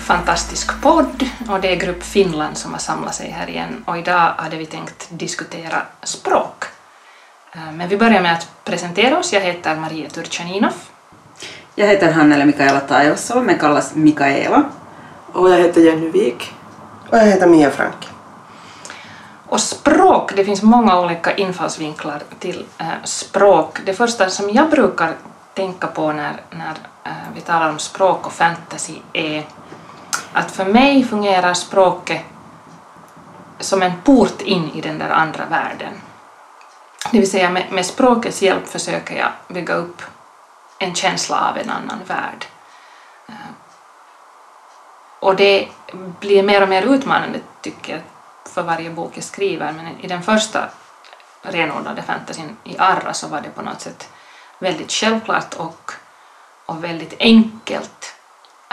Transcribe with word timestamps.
Fantastisk 0.00 0.80
podd 0.82 1.24
och 1.48 1.60
det 1.60 1.72
är 1.72 1.76
Grupp 1.76 2.02
Finland 2.02 2.56
som 2.56 2.72
har 2.72 2.78
samlat 2.78 3.14
sig 3.14 3.30
här 3.30 3.48
igen 3.50 3.84
och 3.86 3.98
idag 3.98 4.32
hade 4.36 4.56
vi 4.56 4.66
tänkt 4.66 5.08
diskutera 5.10 5.82
språk. 6.02 6.64
Eh, 7.52 7.72
Men 7.72 7.88
vi 7.88 7.96
börjar 7.96 8.20
med 8.22 8.32
att 8.32 8.48
presentera 8.64 9.18
oss. 9.18 9.32
Jag 9.32 9.40
heter 9.40 9.76
Maria 9.76 10.10
Turchaninov. 10.10 10.72
Jag 11.74 11.86
heter 11.86 12.12
Hannele 12.12 12.44
Mikaela 12.44 12.80
Taivasalo, 12.80 13.42
men 13.42 13.58
kallas 13.58 13.94
Mikaela. 13.94 14.64
Och 15.32 15.50
jag 15.50 15.58
heter 15.58 15.80
Jenny 15.80 16.08
Wik. 16.10 16.54
Och 17.10 17.18
jag 17.18 17.26
heter 17.26 17.46
Mia 17.46 17.70
Frank. 17.70 18.08
Och 19.46 19.60
språk, 19.60 20.32
det 20.36 20.44
finns 20.44 20.62
många 20.62 21.00
olika 21.00 21.34
infallsvinklar 21.36 22.22
till 22.38 22.66
eh, 22.78 22.86
språk. 23.04 23.78
Det 23.84 23.94
första 23.94 24.30
som 24.30 24.50
jag 24.50 24.70
brukar 24.70 25.14
tänka 25.54 25.86
på 25.86 26.12
när, 26.12 26.40
när 26.50 26.74
eh, 27.04 27.12
vi 27.34 27.40
talar 27.40 27.70
om 27.70 27.78
språk 27.78 28.26
och 28.26 28.32
fantasy 28.32 28.94
är 29.12 29.44
att 30.32 30.50
för 30.50 30.64
mig 30.64 31.04
fungerar 31.04 31.54
språket 31.54 32.22
som 33.58 33.82
en 33.82 34.02
port 34.02 34.40
in 34.42 34.70
i 34.74 34.80
den 34.80 34.98
där 34.98 35.10
andra 35.10 35.44
världen. 35.44 35.92
Det 37.12 37.18
vill 37.18 37.30
säga 37.30 37.50
med, 37.50 37.72
med 37.72 37.86
språkets 37.86 38.42
hjälp 38.42 38.68
försöker 38.68 39.18
jag 39.18 39.30
bygga 39.48 39.74
upp 39.74 40.02
en 40.78 40.94
känsla 40.94 41.50
av 41.50 41.58
en 41.58 41.70
annan 41.70 41.98
värld. 42.06 42.46
Eh, 43.28 43.34
och 45.20 45.36
det 45.36 45.68
blir 46.20 46.42
mer 46.42 46.62
och 46.62 46.68
mer 46.68 46.82
utmanande 46.82 47.40
tycker 47.60 47.92
jag 47.92 48.02
för 48.52 48.62
varje 48.62 48.90
bok 48.90 49.12
jag 49.14 49.24
skriver 49.24 49.72
men 49.72 50.00
i 50.00 50.06
den 50.06 50.22
första 50.22 50.68
renodlade 51.42 52.02
fantasin 52.02 52.56
i 52.64 52.78
Arra 52.78 53.14
så 53.14 53.28
var 53.28 53.40
det 53.40 53.50
på 53.50 53.62
något 53.62 53.80
sätt 53.80 54.08
väldigt 54.58 54.92
självklart 54.92 55.54
och, 55.54 55.92
och 56.66 56.84
väldigt 56.84 57.14
enkelt 57.18 57.99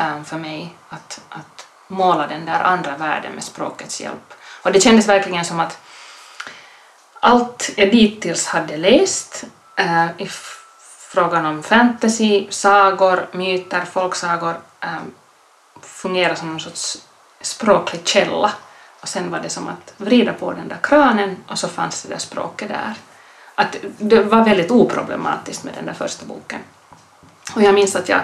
Ähm, 0.02 0.26
för 0.26 0.38
mig 0.38 0.76
att, 0.90 1.22
att 1.30 1.68
måla 1.88 2.28
den 2.28 2.46
där 2.46 2.64
andra 2.64 2.98
världen 2.98 3.34
med 3.34 3.44
språkets 3.44 4.02
hjälp. 4.02 4.34
Och 4.62 4.72
det 4.72 4.82
kändes 4.82 5.08
verkligen 5.08 5.46
som 5.46 5.60
att 5.60 5.80
allt 7.20 7.70
jag 7.76 7.92
dittills 7.92 8.48
hade 8.48 8.78
läst 8.78 9.44
äh, 9.76 10.08
i 10.18 10.28
frågan 11.10 11.46
om 11.46 11.64
fantasy, 11.64 12.48
sagor, 12.50 13.28
myter, 13.32 13.86
folksagor 13.86 14.56
äh, 14.82 14.98
fungerar 15.82 16.36
som 16.36 16.50
någon 16.50 16.60
sorts 16.60 16.98
språklig 17.42 18.08
källa. 18.08 18.52
Och 19.02 19.08
sen 19.08 19.32
var 19.32 19.40
det 19.40 19.50
som 19.50 19.68
att 19.68 19.94
vrida 19.98 20.34
på 20.34 20.54
den 20.54 20.68
där 20.68 20.80
kranen 20.84 21.38
och 21.48 21.60
så 21.60 21.68
fanns 21.68 22.04
det 22.04 22.10
där 22.10 22.20
språket 22.20 22.70
där. 22.70 22.94
Att 23.56 23.76
det 23.82 24.24
var 24.24 24.44
väldigt 24.44 24.72
oproblematiskt 24.72 25.64
med 25.64 25.74
den 25.74 25.86
där 25.86 25.94
första 25.94 26.26
boken. 26.26 26.60
Och 27.56 27.62
jag 27.62 27.74
minns 27.74 27.96
att 27.96 28.10
jag 28.10 28.22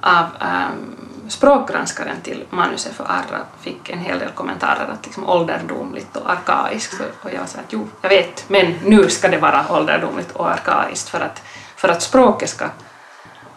av 0.00 0.24
um, 0.24 0.96
språkgranskaren 1.28 2.20
till 2.22 2.44
manuset 2.50 2.94
för 2.94 3.04
Arra 3.04 3.40
fick 3.60 3.90
en 3.90 3.98
hel 3.98 4.18
del 4.18 4.28
kommentarer 4.28 4.88
att 4.92 5.04
liksom 5.06 5.28
ålderdomligt 5.28 6.16
och 6.16 6.30
arkaiskt. 6.30 7.00
Och 7.22 7.30
jag 7.32 7.48
sa 7.48 7.58
att 7.58 7.72
jo, 7.72 7.88
jag 8.00 8.08
vet, 8.08 8.44
men 8.48 8.74
nu 8.84 9.08
ska 9.10 9.28
det 9.28 9.38
vara 9.38 9.64
ålderdomligt 9.70 10.32
och 10.32 10.50
arkaiskt 10.50 11.08
för 11.08 11.20
att, 11.20 11.42
för 11.76 11.88
att 11.88 12.02
språket 12.02 12.48
ska 12.48 12.68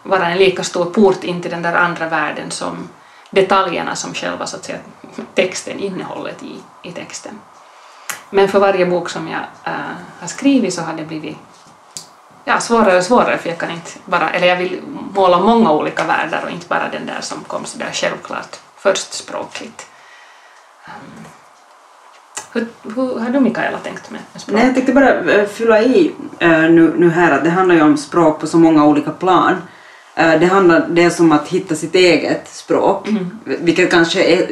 vara 0.03 0.27
en 0.27 0.37
lika 0.37 0.63
stor 0.63 0.85
port 0.85 1.23
in 1.23 1.41
till 1.41 1.51
den 1.51 1.61
där 1.61 1.75
andra 1.75 2.09
världen 2.09 2.51
som 2.51 2.89
detaljerna 3.29 3.95
som 3.95 4.13
själva 4.13 4.45
så 4.45 4.57
att 4.57 4.65
säga, 4.65 4.79
texten, 5.33 5.79
innehållet 5.79 6.43
i, 6.43 6.55
i 6.89 6.91
texten. 6.91 7.39
Men 8.29 8.47
för 8.47 8.59
varje 8.59 8.85
bok 8.85 9.09
som 9.09 9.27
jag 9.27 9.41
äh, 9.63 9.73
har 10.19 10.27
skrivit 10.27 10.73
så 10.73 10.81
har 10.81 10.93
det 10.93 11.05
blivit 11.05 11.37
ja, 12.45 12.59
svårare 12.59 12.97
och 12.97 13.03
svårare 13.03 13.37
för 13.37 13.49
jag 13.49 13.57
kan 13.57 13.71
inte 13.71 13.91
bara, 14.05 14.29
eller 14.29 14.47
jag 14.47 14.57
vill 14.57 14.81
måla 15.15 15.39
många 15.39 15.71
olika 15.71 16.03
världar 16.03 16.43
och 16.45 16.51
inte 16.51 16.67
bara 16.67 16.89
den 16.91 17.05
där 17.05 17.21
som 17.21 17.43
kom 17.43 17.65
så 17.65 17.77
där 17.77 17.91
självklart 17.93 18.59
först 18.77 19.13
språkligt. 19.13 19.85
Um, 20.87 21.25
hur, 22.53 22.67
hur 22.95 23.19
har 23.19 23.29
du 23.29 23.39
Mikaela 23.39 23.77
tänkt 23.77 24.11
med, 24.11 24.21
med 24.33 24.41
språk? 24.41 24.55
Nej, 24.57 24.65
jag 24.65 24.73
tänkte 24.75 24.93
bara 24.93 25.31
eh, 25.33 25.47
fylla 25.47 25.81
i 25.81 26.11
eh, 26.39 26.49
nu, 26.49 26.93
nu 26.97 27.09
här 27.09 27.31
att 27.31 27.43
det 27.43 27.49
handlar 27.49 27.75
ju 27.75 27.81
om 27.81 27.97
språk 27.97 28.39
på 28.39 28.47
så 28.47 28.57
många 28.57 28.85
olika 28.85 29.11
plan. 29.11 29.55
Eh, 30.15 30.39
Det, 30.39 30.45
handlar, 30.45 30.87
det 30.89 31.03
är 31.03 31.09
som 31.09 31.31
att 31.31 31.47
hitta 31.47 31.75
sitt 31.75 31.95
eget 31.95 32.49
språk, 32.49 33.07
vilket 33.45 33.91
kanske 33.91 34.23
är 34.23 34.47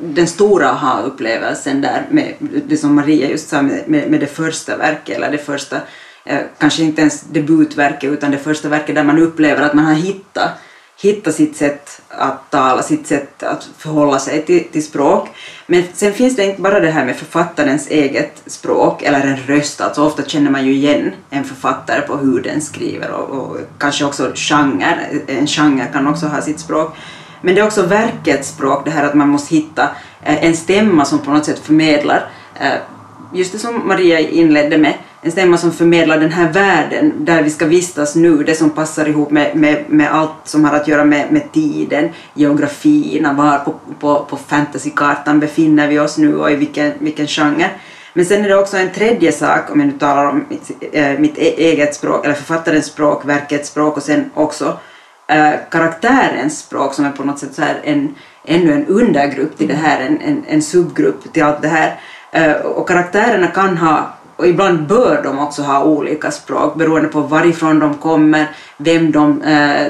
den 0.00 0.26
stora 0.26 0.70
aha-upplevelsen 0.70 1.80
där 1.80 2.06
med 2.10 2.34
det 2.40 2.76
som 2.76 2.94
Maria 2.94 3.30
just 3.30 3.48
sa 3.48 3.62
med, 3.62 3.82
med, 3.86 4.10
med 4.10 4.20
det 4.20 4.26
första 4.26 4.76
verket, 4.76 5.16
eller 5.16 5.30
det 5.30 5.38
första, 5.38 5.76
Eh, 6.28 6.40
kanske 6.58 6.82
inte 6.82 7.00
ens 7.00 7.20
debutverket 7.20 8.10
utan 8.10 8.30
det 8.30 8.38
första 8.38 8.68
verket 8.68 8.94
där 8.94 9.04
man 9.04 9.18
upplever 9.18 9.62
att 9.62 9.74
man 9.74 9.84
har 9.84 9.94
hittat, 9.94 10.50
hittat 11.02 11.34
sitt 11.34 11.56
sätt 11.56 12.00
att 12.08 12.50
tala, 12.50 12.82
sitt 12.82 13.06
sätt 13.06 13.42
att 13.42 13.68
förhålla 13.78 14.18
sig 14.18 14.42
till, 14.42 14.64
till 14.72 14.84
språk. 14.84 15.28
Men 15.66 15.84
sen 15.92 16.12
finns 16.12 16.36
det 16.36 16.44
inte 16.44 16.62
bara 16.62 16.80
det 16.80 16.90
här 16.90 17.04
med 17.04 17.16
författarens 17.16 17.88
eget 17.90 18.42
språk 18.46 19.02
eller 19.02 19.20
en 19.20 19.36
röst, 19.36 19.80
alltså 19.80 20.02
ofta 20.02 20.22
känner 20.22 20.50
man 20.50 20.66
ju 20.66 20.72
igen 20.72 21.12
en 21.30 21.44
författare 21.44 22.00
på 22.00 22.16
hur 22.16 22.42
den 22.42 22.60
skriver 22.60 23.10
och, 23.10 23.30
och 23.30 23.56
kanske 23.78 24.04
också 24.04 24.32
genre, 24.34 24.96
en 25.26 25.46
genre 25.46 25.86
kan 25.92 26.06
också 26.06 26.26
ha 26.26 26.42
sitt 26.42 26.60
språk. 26.60 26.96
Men 27.42 27.54
det 27.54 27.60
är 27.60 27.66
också 27.66 27.82
verkets 27.82 28.48
språk, 28.48 28.84
det 28.84 28.90
här 28.90 29.04
att 29.04 29.14
man 29.14 29.28
måste 29.28 29.54
hitta 29.54 29.82
eh, 30.22 30.44
en 30.44 30.56
stämma 30.56 31.04
som 31.04 31.18
på 31.18 31.30
något 31.30 31.44
sätt 31.44 31.58
förmedlar 31.58 32.28
eh, 32.60 32.78
just 33.32 33.52
det 33.52 33.58
som 33.58 33.88
Maria 33.88 34.20
inledde 34.20 34.78
med, 34.78 34.94
en 35.22 35.32
stämma 35.32 35.58
som 35.58 35.72
förmedlar 35.72 36.20
den 36.20 36.32
här 36.32 36.52
världen 36.52 37.12
där 37.18 37.42
vi 37.42 37.50
ska 37.50 37.66
vistas 37.66 38.16
nu, 38.16 38.42
det 38.42 38.54
som 38.54 38.70
passar 38.70 39.08
ihop 39.08 39.30
med, 39.30 39.56
med, 39.56 39.84
med 39.88 40.14
allt 40.14 40.30
som 40.44 40.64
har 40.64 40.76
att 40.76 40.88
göra 40.88 41.04
med, 41.04 41.32
med 41.32 41.52
tiden, 41.52 42.08
geografin, 42.34 43.36
var 43.36 43.58
på, 43.58 43.74
på, 44.00 44.24
på 44.24 44.36
fantasykartan 44.36 45.40
befinner 45.40 45.88
vi 45.88 45.98
oss 45.98 46.18
nu 46.18 46.36
och 46.36 46.50
i 46.50 46.54
vilken, 46.54 46.92
vilken 46.98 47.26
genre. 47.26 47.70
Men 48.12 48.24
sen 48.24 48.44
är 48.44 48.48
det 48.48 48.56
också 48.56 48.76
en 48.76 48.92
tredje 48.92 49.32
sak, 49.32 49.70
om 49.70 49.80
jag 49.80 49.86
nu 49.86 49.98
talar 49.98 50.26
om 50.26 50.44
mitt, 50.48 50.70
äh, 50.92 51.18
mitt 51.18 51.38
e-, 51.38 51.54
eget 51.56 51.94
språk, 51.94 52.24
eller 52.24 52.34
författarens 52.34 52.86
språk, 52.86 53.24
verkets 53.24 53.68
språk 53.68 53.96
och 53.96 54.02
sen 54.02 54.30
också 54.34 54.78
äh, 55.28 55.52
karaktärens 55.70 56.58
språk 56.58 56.94
som 56.94 57.04
är 57.04 57.10
på 57.10 57.24
något 57.24 57.38
sätt 57.38 57.54
så 57.54 57.62
här 57.62 57.80
en, 57.84 58.14
ännu 58.44 58.72
en 58.72 58.86
undergrupp 58.86 59.58
till 59.58 59.68
det 59.68 59.74
här, 59.74 60.00
en, 60.00 60.20
en, 60.20 60.44
en 60.48 60.62
subgrupp 60.62 61.32
till 61.32 61.42
allt 61.42 61.62
det 61.62 61.68
här. 61.68 62.00
Äh, 62.32 62.52
och 62.52 62.88
karaktärerna 62.88 63.46
kan 63.46 63.76
ha, 63.76 64.15
och 64.36 64.46
ibland 64.46 64.86
bör 64.86 65.20
de 65.22 65.38
också 65.38 65.62
ha 65.62 65.84
olika 65.84 66.30
språk 66.30 66.76
beroende 66.76 67.08
på 67.08 67.20
varifrån 67.20 67.78
de 67.78 67.94
kommer, 67.94 68.46
vem 68.76 69.12
de 69.12 69.42
eh, 69.42 69.86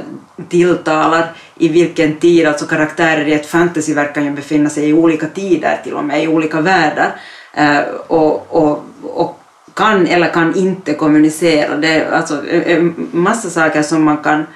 tilltalar, 0.49 1.33
i 1.55 1.69
vilken 1.69 2.17
tid, 2.17 2.47
alltså 2.47 2.67
karaktärer 2.67 3.29
i 3.29 3.35
ett 3.35 3.47
fantasyverk 3.47 4.15
kan 4.15 4.25
ju 4.25 4.31
befinna 4.31 4.71
sig 4.71 4.89
i 4.89 4.93
olika 4.93 5.27
tider 5.27 5.81
till 5.85 5.95
och 5.95 6.05
med, 6.05 6.23
i 6.25 6.29
olika 6.29 6.61
världar. 6.61 7.21
Eh, 7.55 7.79
och, 8.07 8.47
och, 8.57 8.85
och 9.03 9.41
kan 9.75 10.07
eller 10.07 10.29
kan 10.29 10.55
inte 10.57 10.95
kommunicera. 10.95 11.77
Det 11.77 11.89
är 11.89 12.11
alltså 12.13 12.51
en- 12.51 13.09
massa 13.13 13.51
saker 13.51 13.83
som 13.83 14.05
man 14.05 14.17
kan 14.17 14.47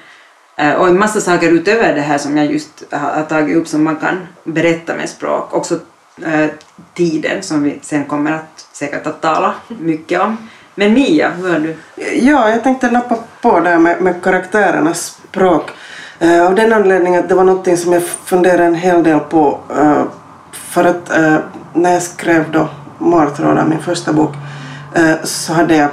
eh, 0.57 0.73
och 0.73 0.87
en 0.87 0.99
massa 0.99 1.21
saker 1.21 1.49
utöver 1.51 1.95
det 1.95 2.01
här 2.01 2.17
som 2.17 2.37
jag 2.37 2.45
just 2.51 2.83
har 2.91 2.99
har 2.99 3.23
tagit 3.23 3.57
upp 3.57 3.67
som 3.67 3.83
man 3.83 3.95
kan 3.95 4.27
berätta 4.43 4.95
med 4.95 5.09
språk. 5.09 5.53
Också 5.53 5.79
eh, 6.25 6.45
tiden 6.93 7.43
som 7.43 7.63
vi 7.63 7.79
sen 7.81 8.05
kommer 8.05 8.31
att 8.31 8.65
säkert 8.81 9.07
att 9.07 9.21
tala 9.21 9.53
mycket 9.67 10.21
om. 10.21 10.37
Men 10.75 10.93
Mia, 10.93 11.29
hur 11.29 11.49
har 11.53 11.59
du? 11.59 11.75
Ja, 12.27 12.49
jag 12.49 12.63
tänkte 12.63 12.91
nappa 12.91 13.17
på 13.41 13.59
där 13.59 13.77
med, 13.77 14.01
med 14.01 14.23
karaktärernas 14.23 15.17
språk. 15.29 15.69
Eh, 16.19 16.45
av 16.47 16.55
den 16.55 16.73
anledningen 16.73 17.19
att 17.19 17.29
det 17.29 17.35
var 17.35 17.43
någonting 17.43 17.77
som 17.77 17.93
jag 17.93 18.03
funderade 18.03 18.63
en 18.63 18.75
hel 18.75 19.03
del 19.03 19.19
på. 19.19 19.59
eh, 19.75 20.03
för 20.51 20.83
att 20.85 21.17
eh, 21.17 21.37
när 21.73 21.93
jag 21.93 22.01
skrev 22.01 22.51
då 22.51 22.67
Martrådar, 22.97 23.65
min 23.65 23.79
första 23.79 24.13
bok, 24.13 24.33
eh, 24.93 25.15
så 25.23 25.53
hade 25.53 25.75
jag 25.75 25.89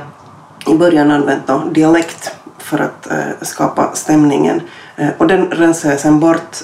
i 0.67 0.75
början 0.75 1.11
använt 1.11 1.46
då 1.46 1.62
dialekt 1.73 2.32
för 2.58 2.79
att 2.79 3.11
eh, 3.11 3.19
skapa 3.43 3.90
stämningen. 3.94 4.61
Eh, 4.96 5.08
och 5.19 5.26
den 5.26 5.50
rensade 5.50 5.94
jag 5.94 6.00
sen 6.00 6.20
bort. 6.20 6.56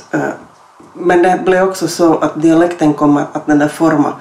Men 0.97 1.23
det 1.23 1.41
blev 1.45 1.69
också 1.69 1.89
så 1.89 2.19
att 2.19 2.43
dialekten 2.43 2.95
kom 2.95 3.17
att, 3.17 3.47
den 3.47 3.59
där 3.59 3.69
forma 3.69 4.13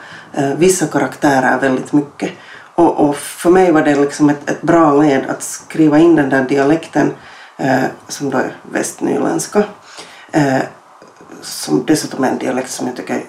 vissa 0.58 0.88
karaktärer 0.88 1.60
väldigt 1.60 1.94
mycket. 1.94 2.32
Och, 2.76 3.10
och 3.10 3.16
för 3.16 3.50
mig 3.50 3.72
var 3.72 3.82
det 3.82 3.96
liksom 3.96 4.30
ett, 4.30 4.50
ett 4.50 4.62
bra 4.62 4.94
led 4.94 5.30
att 5.30 5.44
skriva 5.44 6.00
in 6.00 6.16
den 6.16 6.30
där 6.30 6.44
dialekten 6.44 7.14
eh, 7.58 7.84
som 8.08 8.30
då 8.30 8.38
är 8.38 8.56
västnyländska. 8.72 9.64
Eh, 10.32 10.62
som 11.42 11.86
dessutom 11.86 12.24
är 12.24 12.30
en 12.30 12.38
dialekt 12.38 12.70
som 12.70 12.88
jag 12.88 12.96
tycker 12.96 13.14
är 13.14 13.24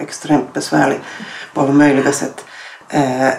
extremt 0.00 0.52
besvärlig 0.52 1.00
på 1.54 1.60
alla 1.60 1.72
möjliga 1.72 2.12
sätt. 2.12 2.44
Eh, 2.88 3.30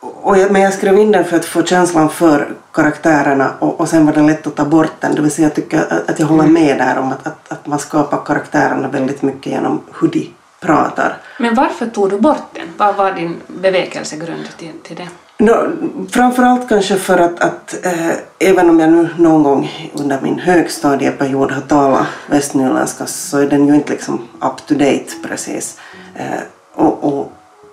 och 0.00 0.38
jag, 0.38 0.50
men 0.52 0.62
jag 0.62 0.74
skrev 0.74 0.98
in 0.98 1.12
den 1.12 1.24
för 1.24 1.36
att 1.36 1.44
få 1.44 1.62
känslan 1.62 2.10
för 2.10 2.54
karaktärerna 2.72 3.54
och, 3.58 3.80
och 3.80 3.88
sen 3.88 4.06
var 4.06 4.12
det 4.12 4.22
lätt 4.22 4.46
att 4.46 4.54
ta 4.54 4.64
bort 4.64 5.00
den. 5.00 5.14
Det 5.14 5.22
vill 5.22 5.30
säga 5.30 5.48
jag 5.48 5.54
tycker 5.54 5.80
att, 5.80 6.10
att 6.10 6.18
jag 6.18 6.26
håller 6.26 6.46
med 6.46 6.78
där 6.78 6.98
om 6.98 7.12
att, 7.12 7.26
att, 7.26 7.52
att 7.52 7.66
man 7.66 7.78
skapar 7.78 8.24
karaktärerna 8.24 8.88
väldigt 8.88 9.22
mycket 9.22 9.52
genom 9.52 9.82
hur 10.00 10.08
de 10.08 10.30
pratar. 10.66 11.16
Men 11.38 11.54
varför 11.54 11.86
tog 11.86 12.10
du 12.10 12.18
bort 12.18 12.48
den? 12.52 12.68
Vad 12.76 12.96
var 12.96 13.12
din 13.12 13.36
bevekelsegrund 13.46 14.48
till, 14.58 14.72
till 14.82 14.96
det? 14.96 15.08
No, 15.38 15.72
framförallt 16.10 16.68
kanske 16.68 16.96
för 16.96 17.18
att, 17.18 17.40
att 17.40 17.86
eh, 17.86 18.12
även 18.38 18.70
om 18.70 18.80
jag 18.80 18.90
nu 18.90 19.08
någon 19.16 19.42
gång 19.42 19.90
under 19.92 20.20
min 20.20 20.38
högstadieperiod 20.38 21.52
har 21.52 21.60
talat 21.60 22.06
västnyländska 22.26 23.06
så 23.06 23.38
är 23.38 23.46
den 23.46 23.66
ju 23.66 23.74
inte 23.74 23.92
liksom 23.92 24.28
up 24.40 24.66
to 24.66 24.74
date 24.74 25.10
precis. 25.28 25.78
Eh, 26.14 26.40
och, 26.74 27.04
och, 27.04 27.32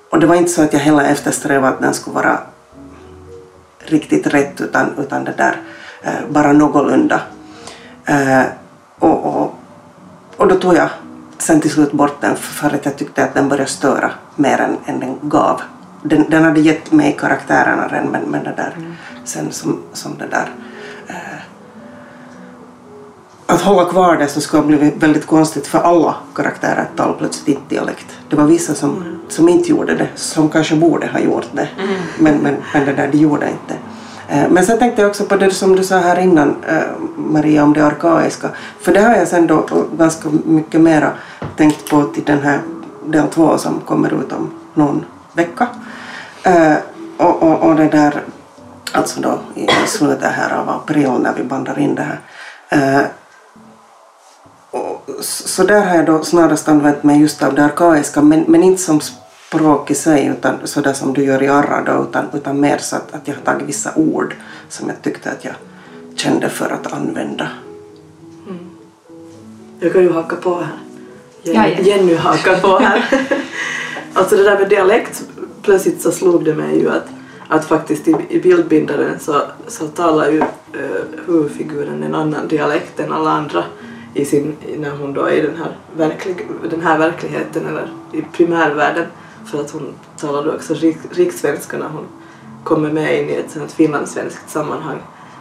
och 0.09 0.19
det 0.19 0.27
var 0.27 0.35
inte 0.35 0.51
så 0.51 0.61
att 0.61 0.73
jag 0.73 0.79
heller 0.79 1.03
eftersträvade 1.03 1.73
att 1.73 1.81
den 1.81 1.93
skulle 1.93 2.13
vara 2.13 2.37
riktigt 3.79 4.27
rätt 4.27 4.61
utan, 4.61 4.95
utan 4.97 5.23
det 5.23 5.33
där 5.37 5.55
eh, 6.03 6.29
bara 6.29 6.51
någorlunda. 6.51 7.21
Och, 8.99 9.25
och, 9.25 9.55
och 10.37 10.47
då 10.47 10.55
tog 10.55 10.75
jag 10.75 10.89
sen 11.41 11.61
till 11.61 11.71
slut 11.71 11.91
bort 11.91 12.21
den 12.21 12.35
för 12.35 12.75
att 12.75 12.85
jag 12.85 12.97
tyckte 12.97 13.23
att 13.23 13.33
den 13.33 13.49
började 13.49 13.69
störa 13.69 14.11
mer 14.35 14.57
än, 14.57 14.77
än 14.85 14.99
den 14.99 15.17
gav. 15.21 15.61
Den, 16.03 16.25
den 16.29 16.43
hade 16.43 16.59
gett 16.59 16.91
mig 16.91 17.17
karaktärerna 17.19 17.87
redan 17.87 18.07
men, 18.07 18.21
men 18.21 18.43
det 18.43 18.53
där 18.57 18.73
mm. 18.77 18.95
sen 19.23 19.51
som, 19.51 19.79
som 19.93 20.17
det 20.17 20.27
där 20.27 20.49
eh, 21.07 21.15
att 23.45 23.61
hålla 23.61 23.85
kvar 23.85 24.17
det 24.17 24.27
så 24.27 24.41
skulle 24.41 24.61
ha 24.61 24.67
blivit 24.67 25.03
väldigt 25.03 25.25
konstigt 25.25 25.67
för 25.67 25.79
alla 25.79 26.15
karaktärer 26.35 26.81
att 26.81 26.97
tala 26.97 27.13
plötsligt 27.13 27.47
inte 27.47 27.75
dialekt. 27.75 28.17
Det 28.29 28.35
var 28.35 28.45
vissa 28.45 28.75
som, 28.75 28.97
mm. 28.97 29.19
som 29.29 29.49
inte 29.49 29.69
gjorde 29.69 29.95
det, 29.95 30.07
som 30.15 30.49
kanske 30.49 30.75
borde 30.75 31.07
ha 31.07 31.19
gjort 31.19 31.47
det. 31.51 31.69
Mm. 31.79 31.95
Men, 32.19 32.37
men, 32.37 32.55
men 32.73 32.85
det 32.85 32.93
där, 32.93 33.07
de 33.11 33.17
gjorde 33.17 33.49
inte. 33.49 33.75
Eh, 34.31 34.49
men 34.49 34.65
sen 34.65 34.79
tänkte 34.79 35.01
jag 35.01 35.09
också 35.09 35.25
på 35.25 35.35
det 35.35 35.51
som 35.51 35.75
du 35.75 35.83
sa 35.83 35.97
här 35.97 36.19
innan, 36.19 36.55
eh, 36.67 36.83
Maria, 37.15 37.63
om 37.63 37.73
det 37.73 37.85
arkaiska. 37.85 38.49
För 38.79 38.93
det 38.93 38.99
har 39.01 39.15
jag 39.15 39.27
sen 39.27 39.47
då 39.47 39.65
ganska 39.97 40.29
mycket 40.45 40.81
mera 40.81 41.11
tänkt 41.57 41.89
på 41.89 42.03
till 42.03 42.23
den 42.23 42.41
här 42.41 42.59
del 43.05 43.27
två 43.27 43.57
som 43.57 43.79
kommer 43.79 44.21
ut 44.21 44.31
om 44.31 44.51
någon 44.73 45.05
vecka. 45.33 45.67
Eh, 46.43 46.75
och, 47.17 47.43
och, 47.43 47.59
och 47.59 47.75
det 47.75 47.87
där, 47.87 48.23
alltså 48.91 49.21
då 49.21 49.39
i 49.55 49.67
slutet 49.87 50.31
här 50.31 50.57
av 50.57 50.69
april 50.69 51.11
när 51.11 51.33
vi 51.33 51.43
bandar 51.43 51.79
in 51.79 51.95
det 51.95 52.01
här. 52.03 52.19
Så 55.21 55.63
där 55.63 55.85
har 55.85 55.95
jag 55.95 56.05
då 56.05 56.23
snarast 56.23 56.69
använt 56.69 57.03
mig 57.03 57.21
just 57.21 57.43
av 57.43 57.55
det 57.55 57.65
arkaiska, 57.65 58.21
men, 58.21 58.45
men 58.47 58.63
inte 58.63 58.81
som 58.81 59.01
språk 59.51 59.91
i 59.91 59.95
sig 59.95 60.27
utan 60.27 60.55
sådär 60.63 60.93
som 60.93 61.13
du 61.13 61.23
gör 61.23 61.43
i 61.43 61.47
Arra 61.47 61.83
då, 61.83 62.03
utan, 62.03 62.25
utan 62.33 62.59
mer 62.59 62.77
så 62.77 62.95
att, 62.95 63.13
att 63.13 63.27
jag 63.27 63.35
har 63.35 63.41
tagit 63.41 63.67
vissa 63.67 63.91
ord 63.95 64.35
som 64.69 64.87
jag 64.87 65.01
tyckte 65.01 65.31
att 65.31 65.45
jag 65.45 65.53
kände 66.15 66.49
för 66.49 66.69
att 66.69 66.93
använda. 66.93 67.47
Mm. 68.47 68.59
Jag 69.79 69.93
kan 69.93 70.01
ju 70.01 70.11
haka 70.11 70.35
på 70.35 70.55
här. 70.55 70.77
Jenny, 71.43 71.89
Jenny 71.89 72.15
hakar 72.15 72.55
på 72.55 72.79
här. 72.79 73.05
alltså 74.13 74.35
det 74.35 74.43
där 74.43 74.59
med 74.59 74.69
dialekt, 74.69 75.23
plötsligt 75.61 76.01
så 76.01 76.11
slog 76.11 76.45
det 76.45 76.55
mig 76.55 76.79
ju 76.79 76.89
att, 76.89 77.07
att 77.47 77.65
faktiskt 77.65 78.07
i, 78.07 78.15
i 78.29 78.39
bildbindaren 78.39 79.19
så, 79.19 79.41
så 79.67 79.87
talar 79.87 80.31
ju 80.31 80.39
uh, 80.39 80.45
huvudfiguren 81.25 82.03
en 82.03 82.15
annan 82.15 82.47
dialekt 82.47 82.99
än 82.99 83.11
alla 83.11 83.31
andra 83.31 83.63
i 84.13 84.25
sin, 84.25 84.55
när 84.77 84.91
hon 84.91 85.13
då 85.13 85.25
är 85.25 85.31
i 85.31 85.41
den 85.41 85.57
här, 85.57 85.77
verklig, 85.97 86.47
den 86.69 86.81
här 86.81 86.97
verkligheten 86.97 87.67
eller 87.67 87.91
i 88.11 88.21
primärvärlden 88.21 89.05
för 89.45 89.61
att 89.61 89.71
hon 89.71 89.93
talar 90.19 90.43
då 90.43 90.51
också 90.51 90.73
rik, 90.73 90.97
rikssvenska 91.11 91.77
när 91.77 91.87
hon 91.87 92.05
kommer 92.63 92.91
med 92.91 93.19
in 93.19 93.29
i 93.29 93.33
ett 93.33 93.51
sånt 93.51 93.71
finlandssvenskt 93.71 94.49
sammanhang. 94.49 94.97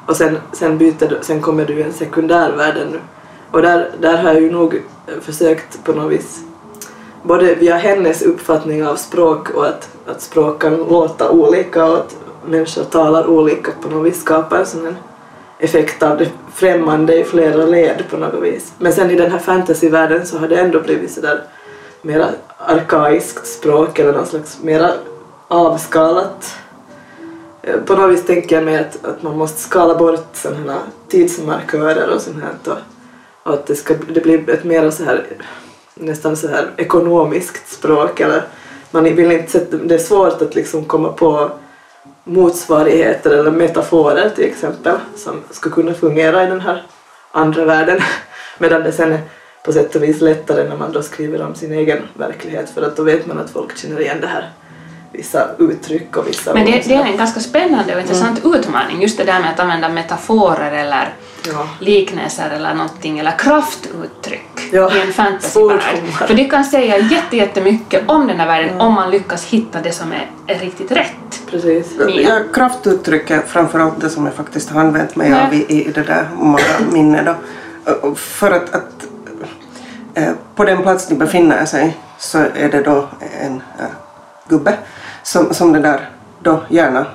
Och 0.06 0.16
sen, 0.16 0.38
sen, 0.52 0.78
byter, 0.78 1.18
sen 1.20 1.40
kommer 1.40 1.66
du 1.66 1.78
i 1.78 1.82
en 1.82 1.92
sekundärvärld 1.92 2.74
nu. 2.76 3.00
Och 3.50 3.62
där, 3.62 3.90
där 4.00 4.16
har 4.16 4.32
jag 4.32 4.42
ju 4.42 4.50
nog 4.50 4.82
försökt 5.20 5.84
på 5.84 5.92
något 5.92 6.12
vis 6.12 6.44
både 7.22 7.54
via 7.54 7.76
hennes 7.76 8.22
uppfattning 8.22 8.86
av 8.86 8.96
språk 8.96 9.50
och 9.50 9.66
att, 9.66 9.88
att 10.06 10.22
språk 10.22 10.62
kan 10.62 10.76
låta 10.76 11.30
olika 11.30 11.86
och 11.86 11.96
att 11.96 12.16
människor 12.46 12.84
talar 12.84 13.26
olika 13.26 13.72
på 13.82 13.88
något 13.88 14.06
vis 14.06 14.20
skapa 14.20 14.58
en 14.58 14.66
sån 14.66 14.96
effekt 15.58 16.02
av 16.02 16.18
det 16.18 16.28
främmande 16.54 17.20
i 17.20 17.24
flera 17.24 17.64
led 17.66 18.04
på 18.10 18.16
något 18.16 18.42
vis. 18.42 18.72
Men 18.78 18.92
sen 18.92 19.10
i 19.10 19.14
den 19.14 19.30
här 19.30 19.38
fantasyvärlden 19.38 20.26
så 20.26 20.38
har 20.38 20.48
det 20.48 20.60
ändå 20.60 20.80
blivit 20.80 21.10
sådär 21.10 21.42
mera 22.02 22.28
arkaiskt 22.58 23.46
språk 23.46 23.98
eller 23.98 24.12
någon 24.12 24.26
slags 24.26 24.62
mera 24.62 24.92
avskalat. 25.48 26.56
Eh, 27.62 27.80
på 27.80 27.94
något 27.94 28.12
vis 28.12 28.26
tänker 28.26 28.56
jag 28.56 28.64
mig 28.64 28.78
att, 28.78 29.04
att 29.04 29.22
man 29.22 29.38
måste 29.38 29.60
skala 29.60 29.94
bort 29.94 30.28
sådana 30.32 30.72
här 30.72 30.82
tidsmarkörer 31.08 32.14
och 32.14 32.20
sånt 32.20 32.42
här 32.42 32.72
och, 32.72 32.78
och 33.42 33.54
att 33.54 33.66
det, 33.66 33.76
ska, 33.76 33.94
det 33.94 34.20
blir 34.20 34.50
ett 34.50 34.64
mera 34.64 34.90
så 34.90 35.04
här 35.04 35.26
nästan 35.94 36.36
så 36.36 36.48
här 36.48 36.70
ekonomiskt 36.76 37.72
språk 37.72 38.20
eller 38.20 38.42
man 38.90 39.04
vill 39.04 39.32
inte 39.32 39.50
sätta, 39.52 39.76
det 39.76 39.94
är 39.94 39.98
svårt 39.98 40.42
att 40.42 40.54
liksom 40.54 40.84
komma 40.84 41.12
på 41.12 41.50
motsvarigheter 42.24 43.30
eller 43.30 43.50
metaforer 43.50 44.30
till 44.30 44.44
exempel 44.44 44.96
som 45.16 45.42
skulle 45.50 45.74
kunna 45.74 45.94
fungera 45.94 46.44
i 46.44 46.46
den 46.46 46.60
här 46.60 46.82
andra 47.30 47.64
världen 47.64 48.00
medan 48.58 48.82
det 48.82 48.92
sen 48.92 49.12
är 49.12 49.20
på 49.64 49.72
sätt 49.72 49.96
och 49.96 50.02
vis 50.02 50.20
lättare 50.20 50.68
när 50.68 50.76
man 50.76 50.92
då 50.92 51.02
skriver 51.02 51.42
om 51.42 51.54
sin 51.54 51.72
egen 51.72 52.02
verklighet 52.14 52.70
för 52.70 52.82
att 52.82 52.96
då 52.96 53.02
vet 53.02 53.26
man 53.26 53.38
att 53.38 53.50
folk 53.50 53.78
känner 53.78 54.00
igen 54.00 54.20
det 54.20 54.26
här 54.26 54.50
vissa 55.12 55.48
uttryck 55.58 56.16
och 56.16 56.28
vissa 56.28 56.54
Men 56.54 56.64
det, 56.64 56.88
det 56.88 56.94
är 56.94 57.04
en 57.04 57.16
ganska 57.16 57.40
spännande 57.40 57.94
och 57.94 58.00
intressant 58.00 58.44
mm. 58.44 58.58
utmaning 58.58 59.02
just 59.02 59.16
det 59.16 59.24
där 59.24 59.40
med 59.40 59.50
att 59.50 59.60
använda 59.60 59.88
metaforer 59.88 60.72
eller 60.72 61.14
ja. 61.46 61.68
liknelser 61.80 62.50
eller 62.50 62.74
någonting 62.74 63.18
eller 63.18 63.38
kraftuttryck 63.38 64.68
ja. 64.72 64.96
i 64.96 65.00
en 65.00 65.12
fantasyvärld. 65.12 65.80
För 66.26 66.34
det 66.34 66.44
kan 66.44 66.64
säga 66.64 66.98
jättemycket 67.30 68.02
om 68.06 68.26
den 68.26 68.40
här 68.40 68.46
världen 68.46 68.68
mm. 68.68 68.80
om 68.80 68.94
man 68.94 69.10
lyckas 69.10 69.44
hitta 69.44 69.80
det 69.80 69.92
som 69.92 70.12
är, 70.12 70.30
är 70.46 70.58
riktigt 70.58 70.92
rätt. 70.92 71.40
Precis. 71.50 71.86
Ja, 72.08 72.40
kraftuttryck 72.54 73.30
är 73.30 73.40
framförallt 73.40 74.00
det 74.00 74.10
som 74.10 74.26
jag 74.26 74.34
faktiskt 74.34 74.70
har 74.70 74.80
använt 74.80 75.16
mig 75.16 75.32
av 75.32 75.54
i, 75.54 75.66
i 75.68 75.92
det 75.94 76.02
där 76.02 76.28
minnet 76.92 77.26
då. 77.26 77.34
För 78.14 78.50
att, 78.50 78.74
att 78.74 79.06
på 80.54 80.64
den 80.64 80.82
plats 80.82 81.08
de 81.08 81.14
befinner 81.14 81.64
sig 81.64 81.96
så 82.18 82.38
är 82.38 82.68
det 82.68 82.82
då 82.82 83.08
en 83.40 83.62
äh, 83.78 83.86
gubbe 84.48 84.78
som, 85.22 85.54
som 85.54 85.72
det 85.72 85.80
där 85.80 86.10
då 86.42 86.62
gärna 86.68 87.06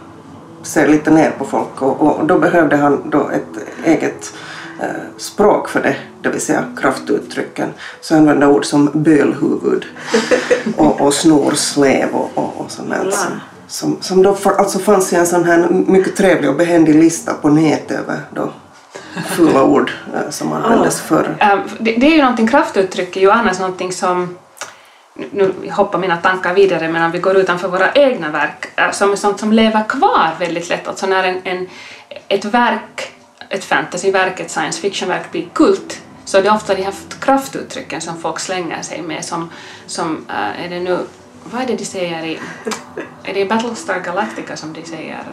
ser 0.63 0.87
lite 0.87 1.11
ner 1.11 1.31
på 1.37 1.45
folk 1.45 1.81
och, 1.81 2.01
och 2.01 2.25
då 2.25 2.39
behövde 2.39 2.75
han 2.75 3.09
då 3.09 3.29
ett 3.29 3.85
eget 3.85 4.33
äh, 4.81 4.87
språk 5.17 5.69
för 5.69 5.81
det, 5.81 5.95
det 6.21 6.29
vill 6.29 6.41
säga 6.41 6.63
kraftuttrycken. 6.81 7.69
Så 8.01 8.13
han 8.13 8.21
använde 8.21 8.47
ord 8.47 8.65
som 8.65 8.89
bölhuvud 8.93 9.85
och, 10.77 11.01
och 11.01 11.13
snorslev 11.13 12.09
och, 12.13 12.31
och, 12.35 12.53
och 12.57 12.71
sånt 12.71 12.89
där. 12.89 13.11
Som, 13.11 13.39
som, 13.67 13.97
som 14.01 14.23
då 14.23 14.33
för, 14.33 14.51
alltså 14.51 14.79
fanns 14.79 15.13
i 15.13 15.15
en 15.15 15.27
sån 15.27 15.43
här 15.43 15.67
mycket 15.69 16.15
trevlig 16.15 16.49
och 16.49 16.55
behändig 16.55 16.95
lista 16.95 17.33
på 17.33 17.49
nätet 17.49 17.99
över 17.99 18.19
då 18.33 18.51
fula 19.21 19.63
ord 19.63 19.91
eh, 20.13 20.29
som 20.29 20.53
användes 20.53 21.01
förr. 21.01 21.35
Ehm, 21.39 21.59
det, 21.79 22.07
är 22.07 22.11
ju 22.11 22.21
någonting, 22.21 22.47
kraftuttryck 22.47 23.17
är 23.17 23.21
ju 23.21 23.31
annars 23.31 23.59
någonting 23.59 23.91
som 23.91 24.37
nu 25.13 25.53
hoppar 25.71 25.99
mina 25.99 26.17
tankar 26.17 26.53
vidare 26.53 26.89
men 26.89 27.03
om 27.03 27.11
vi 27.11 27.19
går 27.19 27.37
utanför 27.37 27.67
våra 27.67 27.91
egna 27.91 28.31
verk, 28.31 28.67
eh, 28.75 28.91
som 28.91 29.11
är 29.11 29.15
sånt 29.15 29.39
som 29.39 29.53
lever 29.53 29.83
kvar 29.83 30.29
väldigt 30.39 30.69
lätt. 30.69 30.87
Alltså 30.87 31.05
när 31.05 31.23
en, 31.23 31.41
en, 31.43 31.67
ett 32.27 32.45
verk, 32.45 33.11
ett 33.49 33.63
fantasyverk, 33.63 34.39
ett 34.39 34.51
science 34.51 34.81
fiction-verk 34.81 35.31
blir 35.31 35.45
kult 35.53 36.01
så 36.25 36.37
är 36.37 36.41
det 36.41 36.51
ofta 36.51 36.75
de 36.75 36.83
här 36.83 36.93
kraftuttrycken 37.19 38.01
som 38.01 38.17
folk 38.17 38.39
slänger 38.39 38.81
sig 38.81 39.01
med 39.01 39.25
som, 39.25 39.49
som 39.85 40.25
är 40.57 40.69
det 40.69 40.79
nu, 40.79 40.99
vad 41.43 41.61
är 41.61 41.65
det 41.67 41.75
de 41.75 41.85
säger 41.85 42.25
i, 42.25 42.39
är 43.23 43.33
det 43.33 43.39
i 43.39 43.45
Battlestar 43.45 43.99
Galactica 43.99 44.57
som 44.57 44.73
de 44.73 44.85
säger, 44.85 45.23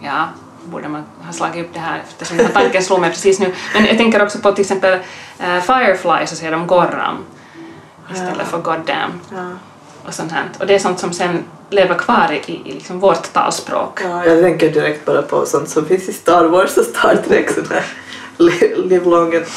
ja, 0.00 0.28
borde 0.70 0.88
man 0.88 1.04
ha 1.26 1.32
slagit 1.32 1.66
upp 1.66 1.74
det 1.74 1.80
här 1.80 2.02
eftersom 2.08 2.36
den 2.36 2.46
här 2.46 2.52
tanken 2.52 2.82
slog 2.82 3.00
mig 3.00 3.10
precis 3.10 3.40
nu. 3.40 3.52
Men 3.74 3.86
jag 3.86 3.96
tänker 3.96 4.22
också 4.22 4.38
på 4.38 4.52
till 4.52 4.62
exempel 4.62 4.92
uh, 4.94 5.60
Firefly 5.60 6.26
så 6.26 6.36
säger 6.36 6.52
de 6.52 6.66
Gorram 6.66 7.24
istället 8.12 8.36
ja. 8.38 8.44
för 8.44 8.58
Goddamn. 8.58 9.20
Ja. 9.32 9.50
Och 10.06 10.14
sånt 10.14 10.32
här. 10.32 10.44
Och 10.58 10.66
det 10.66 10.74
är 10.74 10.78
sånt 10.78 10.98
som 10.98 11.12
sen 11.12 11.44
lever 11.70 11.94
kvar 11.94 12.40
i, 12.46 12.52
i 12.52 12.72
liksom 12.72 13.00
vårt 13.00 13.32
talspråk. 13.32 14.00
Ja, 14.04 14.26
jag 14.26 14.42
tänker 14.42 14.72
direkt 14.72 15.04
bara 15.04 15.22
på 15.22 15.46
sånt 15.46 15.68
som 15.68 15.86
finns 15.86 16.08
i 16.08 16.12
Star 16.12 16.44
Wars 16.44 16.76
och 16.76 16.84
Star 16.84 17.16
Trek. 17.28 17.50
Sånt 17.50 17.68
här 17.72 17.84
livlånget 18.76 19.48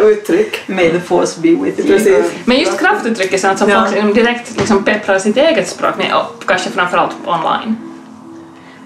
uttryck. 0.00 0.68
May 0.68 0.90
the 0.90 1.00
force 1.00 1.40
be 1.40 1.48
with 1.48 1.80
you. 1.80 1.88
Precis. 1.88 2.32
Men 2.44 2.58
just 2.58 2.78
kraftuttryck 2.78 3.32
är 3.32 3.38
sånt 3.38 3.58
som 3.58 3.70
ja. 3.70 3.86
folk 3.86 4.14
direkt 4.14 4.56
liksom 4.56 4.84
pepprar 4.84 5.18
sitt 5.18 5.36
eget 5.36 5.68
språk 5.68 5.96
med 5.98 6.14
och 6.14 6.44
kanske 6.46 6.70
framförallt 6.70 7.16
online. 7.26 7.89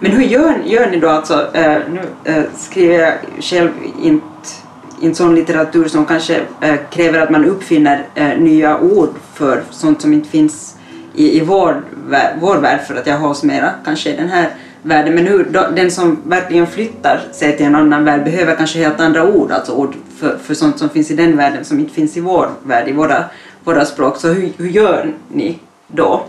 Men 0.01 0.11
hur 0.11 0.23
gör, 0.23 0.55
gör 0.65 0.91
ni 0.91 1.01
då 1.01 1.09
alltså, 1.09 1.55
eh, 1.55 1.79
nu 1.93 2.01
eh, 2.25 2.43
skriver 2.57 2.99
jag 2.99 3.15
själv 3.41 3.71
inte 4.03 4.27
in 5.01 5.15
sån 5.15 5.35
litteratur 5.35 5.89
som 5.89 6.07
kanske 6.07 6.41
eh, 6.61 6.77
kräver 6.91 7.21
att 7.21 7.31
man 7.31 7.45
uppfinner 7.45 8.07
eh, 8.15 8.39
nya 8.39 8.79
ord 8.81 9.11
för 9.35 9.63
sånt 9.71 10.03
som 10.03 10.13
inte 10.13 10.29
finns 10.29 10.77
i, 11.15 11.39
i 11.39 11.41
vår, 11.41 11.85
vår 12.41 12.57
värld 12.57 12.81
för 12.87 12.95
att 12.95 13.07
jag 13.07 13.19
hålls 13.19 13.43
mera 13.43 13.71
kanske 13.85 14.11
i 14.11 14.17
den 14.17 14.29
här 14.29 14.51
världen. 14.83 15.15
Men 15.15 15.27
hur, 15.27 15.45
då, 15.45 15.67
den 15.77 15.91
som 15.91 16.19
verkligen 16.25 16.67
flyttar 16.67 17.21
sig 17.33 17.57
till 17.57 17.67
en 17.67 17.75
annan 17.75 18.05
värld 18.05 18.25
behöver 18.25 18.57
kanske 18.57 18.79
helt 18.79 19.01
andra 19.01 19.25
ord, 19.29 19.51
alltså 19.51 19.73
ord 19.73 19.95
för, 20.19 20.39
för 20.39 20.55
sånt 20.55 20.79
som 20.79 20.89
finns 20.89 21.11
i 21.11 21.15
den 21.15 21.37
världen 21.37 21.65
som 21.65 21.81
inte 21.81 21.95
finns 21.95 22.17
i 22.17 22.21
vår 22.21 22.49
värld, 22.63 22.89
i 22.89 22.93
våra, 22.93 23.25
våra 23.65 23.85
språk. 23.85 24.17
Så 24.17 24.29
hur, 24.29 24.53
hur 24.57 24.69
gör 24.69 25.13
ni 25.29 25.59
då? 25.87 26.25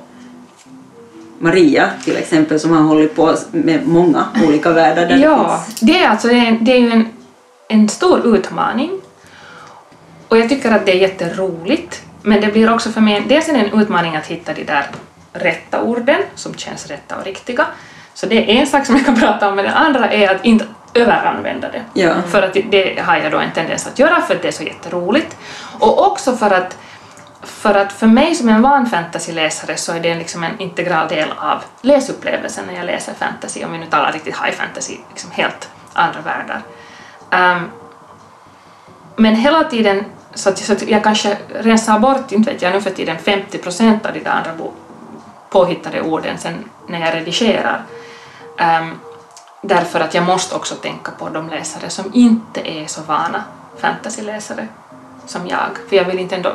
Maria 1.40 1.90
till 2.04 2.18
exempel 2.18 2.60
som 2.60 2.72
har 2.72 2.82
hållit 2.82 3.16
på 3.16 3.36
med 3.52 3.88
många 3.88 4.26
olika 4.48 4.72
världar 4.72 5.06
där 5.06 5.18
Ja, 5.18 5.64
det 5.66 5.66
finns 5.66 5.80
det 5.80 6.04
är, 6.04 6.10
alltså, 6.10 6.28
det 6.28 6.36
är, 6.36 6.58
det 6.62 6.72
är 6.72 6.80
ju 6.80 6.92
en, 6.92 7.08
en 7.68 7.90
stor 7.90 8.36
utmaning. 8.36 8.92
Och 10.28 10.38
jag 10.38 10.50
tycker 10.50 10.72
att 10.72 10.86
det 10.86 10.92
är 10.92 10.96
jätteroligt. 10.96 12.02
Men 12.22 12.42
det 12.42 12.48
blir 12.48 12.74
också 12.74 12.90
för 12.90 13.02
mig, 13.02 13.24
dels 13.28 13.50
är 13.50 13.54
det 13.54 13.60
en 13.60 13.82
utmaning 13.82 14.16
att 14.16 14.28
hitta 14.28 14.54
de 14.54 14.64
där 14.64 14.86
rätta 15.34 15.82
orden 15.82 16.22
som 16.36 16.54
känns 16.54 16.88
rätta 16.88 17.16
och 17.16 17.26
riktiga. 17.26 17.66
Så 18.14 18.26
det 18.26 18.38
är 18.38 18.62
en 18.62 18.68
sak 18.68 18.86
som 18.86 18.96
jag 18.96 19.06
kan 19.06 19.20
prata 19.20 19.50
om, 19.50 19.56
men 19.56 19.66
det 19.66 19.72
andra 19.72 20.12
är 20.12 20.36
att 20.36 20.46
inte 20.46 20.66
överanvända 20.94 21.68
det. 21.72 22.02
Ja. 22.02 22.14
För 22.32 22.42
att 22.42 22.54
det, 22.54 22.62
det 22.62 23.02
har 23.02 23.18
jag 23.18 23.32
då 23.32 23.38
en 23.38 23.52
tendens 23.52 23.88
att 23.88 24.00
göra 24.00 24.22
för 24.22 24.36
att 24.36 24.42
det 24.42 24.48
är 24.48 24.52
så 24.52 24.64
jätteroligt. 24.64 25.38
Och 25.80 26.08
också 26.08 26.36
för 26.36 26.52
att 26.52 26.78
för 27.46 27.76
att 27.76 27.94
för 27.94 28.08
mig 28.08 28.36
som 28.36 28.50
en 28.50 28.62
van 28.62 28.86
fantasyläsare 28.86 29.78
så 29.78 29.94
är 29.94 30.00
det 30.00 30.16
liksom 30.16 30.44
en 30.44 30.60
integral 30.60 31.08
del 31.08 31.32
av 31.38 31.64
läsupplevelsen 31.82 32.66
när 32.66 32.74
jag 32.74 32.86
läser 32.86 33.14
fantasy, 33.14 33.66
om 33.66 33.72
vi 33.72 33.78
nu 33.78 33.86
talar 33.86 34.12
riktigt 34.12 34.36
high 34.44 34.52
fantasy, 34.52 34.98
liksom 35.10 35.32
helt 35.32 35.70
andra 35.94 36.20
världar. 36.22 36.62
Um, 37.32 37.72
men 39.16 39.36
hela 39.36 39.64
tiden, 39.64 40.06
så 40.34 40.50
att, 40.50 40.58
så 40.58 40.74
att 40.74 40.88
jag 40.88 41.04
kanske 41.04 41.38
rensar 41.54 42.00
bort, 42.00 42.32
inte 42.32 42.52
vet 42.52 42.62
jag 42.62 42.74
nu 42.74 42.82
för 42.82 42.90
tiden, 42.90 43.18
50 43.18 43.58
procent 43.58 44.06
av 44.06 44.14
de 44.14 44.20
där 44.20 44.32
andra 44.32 44.54
bo- 44.54 44.74
påhittade 45.50 46.02
orden 46.02 46.38
sen 46.38 46.70
när 46.88 47.00
jag 47.00 47.16
redigerar. 47.16 47.82
Um, 48.60 49.00
därför 49.62 50.00
att 50.00 50.14
jag 50.14 50.24
måste 50.24 50.56
också 50.56 50.76
tänka 50.76 51.12
på 51.12 51.30
de 51.30 51.50
läsare 51.50 51.90
som 51.90 52.12
inte 52.14 52.70
är 52.70 52.88
så 52.88 53.02
vana 53.02 53.44
fantasyläsare 53.78 54.68
som 55.26 55.48
jag, 55.48 55.70
för 55.90 55.96
jag 55.96 56.06
vill 56.06 56.20
inte 56.20 56.36
ändå 56.36 56.52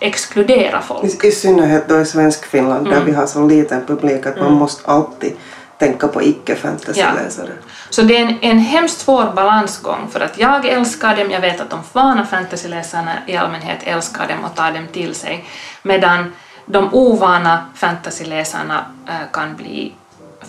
exkludera 0.00 0.82
folk. 0.82 1.24
I, 1.24 1.28
I 1.28 1.32
synnerhet 1.32 1.88
då 1.88 2.00
i 2.00 2.04
Svenskfinland 2.04 2.90
där 2.90 3.04
vi 3.04 3.12
har 3.12 3.26
så 3.26 3.46
liten 3.46 3.86
publik 3.86 4.26
att 4.26 4.40
man 4.40 4.52
måste 4.52 4.90
alltid 4.90 5.32
tänka 5.78 6.08
på 6.08 6.22
icke-fantasyläsare. 6.22 7.52
Så 7.90 8.02
det 8.02 8.16
är 8.16 8.22
en, 8.22 8.38
en 8.40 8.58
hemskt 8.58 9.00
svår 9.00 9.32
balansgång 9.34 10.08
för 10.10 10.20
att 10.20 10.38
jag 10.38 10.66
älskar 10.66 11.16
dem, 11.16 11.30
jag 11.30 11.40
vet 11.40 11.60
att 11.60 11.70
de 11.70 11.80
vana 11.92 12.26
fantasyläsarna 12.26 13.12
i 13.26 13.36
allmänhet 13.36 13.78
älskar 13.84 14.28
dem 14.28 14.44
och 14.44 14.54
tar 14.54 14.72
dem 14.72 14.86
till 14.92 15.14
sig, 15.14 15.44
medan 15.82 16.32
de 16.66 16.94
ovana 16.94 17.66
fantasyläsarna 17.74 18.84
eh, 19.08 19.32
kan 19.32 19.56
bli 19.56 19.94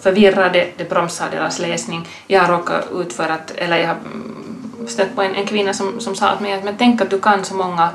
förvirrade, 0.01 0.67
det 0.77 0.89
bromsar 0.89 1.27
deras 1.31 1.59
läsning. 1.59 2.07
Jag 2.27 2.41
har 2.41 2.57
råkat 2.57 2.87
ut 2.91 3.13
för 3.13 3.29
att, 3.29 3.51
eller 3.51 3.77
jag 3.77 3.87
har 3.87 3.95
mm, 3.95 4.87
stött 4.87 5.15
på 5.15 5.21
en, 5.21 5.35
en 5.35 5.45
kvinna 5.45 5.73
som, 5.73 5.99
som 5.99 6.15
sa 6.15 6.33
åt 6.33 6.39
mig 6.39 6.53
att 6.53 6.63
men 6.63 6.75
tänk 6.77 7.01
att 7.01 7.09
du 7.09 7.19
kan 7.19 7.45
så 7.45 7.55
många 7.55 7.89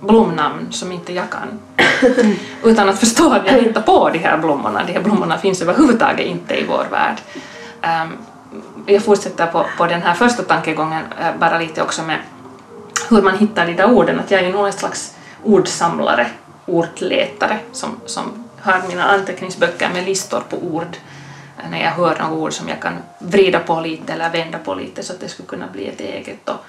blomnamn 0.00 0.72
som 0.72 0.92
inte 0.92 1.12
jag 1.12 1.30
kan. 1.30 1.58
Utan 2.64 2.88
att 2.88 2.98
förstå 2.98 3.32
att 3.32 3.46
jag 3.46 3.52
hittar 3.52 3.82
på 3.82 4.10
de 4.10 4.18
här 4.18 4.38
blommorna. 4.38 4.84
De 4.84 4.92
här 4.92 5.02
blommorna 5.02 5.38
finns 5.38 5.62
överhuvudtaget 5.62 6.26
inte 6.26 6.54
i 6.54 6.64
vår 6.64 6.86
värld. 6.90 7.16
Ehm, 7.82 8.08
jag 8.86 9.02
fortsätter 9.02 9.46
på, 9.46 9.66
på 9.78 9.86
den 9.86 10.02
här 10.02 10.14
första 10.14 10.42
tankegången 10.42 11.02
eh, 11.20 11.38
bara 11.40 11.58
lite 11.58 11.82
också 11.82 12.02
med 12.02 12.18
hur 13.08 13.22
man 13.22 13.38
hittar 13.38 13.66
de 13.66 13.74
där 13.74 13.90
orden. 13.90 14.20
Att 14.20 14.30
jag 14.30 14.40
är 14.40 14.52
nog 14.52 14.66
en 14.66 14.72
slags 14.72 15.16
ordsamlare, 15.44 16.26
ordletare 16.66 17.58
som, 17.72 18.00
som 18.06 18.44
har 18.60 18.82
mina 18.88 19.04
anteckningsböcker 19.04 19.90
med 19.92 20.04
listor 20.04 20.42
på 20.50 20.56
ord 20.56 20.96
när 21.70 21.82
jag 21.82 21.90
hör 21.90 22.18
några 22.18 22.32
ord 22.32 22.52
som 22.52 22.68
jag 22.68 22.80
kan 22.80 22.98
vrida 23.18 23.58
på 23.58 23.80
lite 23.80 24.12
eller 24.12 24.30
vända 24.30 24.58
på 24.58 24.74
lite 24.74 25.02
så 25.02 25.12
att 25.12 25.20
det 25.20 25.28
skulle 25.28 25.48
kunna 25.48 25.66
bli 25.66 25.88
ett 25.88 26.00
eget. 26.00 26.48
Och, 26.48 26.64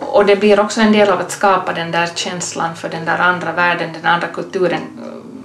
och 0.00 0.26
det 0.26 0.36
blir 0.36 0.60
också 0.60 0.80
en 0.80 0.92
del 0.92 1.10
av 1.10 1.20
att 1.20 1.30
skapa 1.30 1.72
den 1.72 1.90
där 1.90 2.06
känslan 2.14 2.76
för 2.76 2.88
den 2.88 3.04
där 3.04 3.18
andra 3.18 3.52
världen, 3.52 3.92
den 3.92 4.06
andra 4.06 4.26
kulturen. 4.26 4.82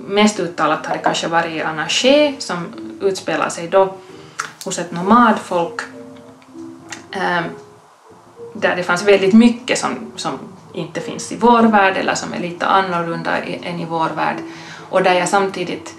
Mest 0.07 0.39
uttalat 0.39 0.85
har 0.85 0.93
det 0.95 1.01
kanske 1.03 1.27
varit 1.27 1.51
i 1.51 1.61
Anaché 1.61 2.33
som 2.39 2.73
utspelar 3.01 3.49
sig 3.49 3.67
då 3.67 3.95
hos 4.65 4.79
ett 4.79 4.91
nomadfolk 4.91 5.81
ehm, 7.11 7.43
där 8.53 8.75
det 8.75 8.83
fanns 8.83 9.03
väldigt 9.03 9.33
mycket 9.33 9.79
som, 9.79 10.11
som 10.15 10.39
inte 10.73 11.01
finns 11.01 11.31
i 11.31 11.35
vår 11.35 11.63
värld 11.63 11.97
eller 11.97 12.15
som 12.15 12.33
är 12.33 12.39
lite 12.39 12.65
annorlunda 12.65 13.37
än 13.37 13.79
i 13.79 13.85
vår 13.85 14.09
värld 14.15 14.37
och 14.89 15.03
där 15.03 15.13
jag 15.13 15.29
samtidigt 15.29 15.95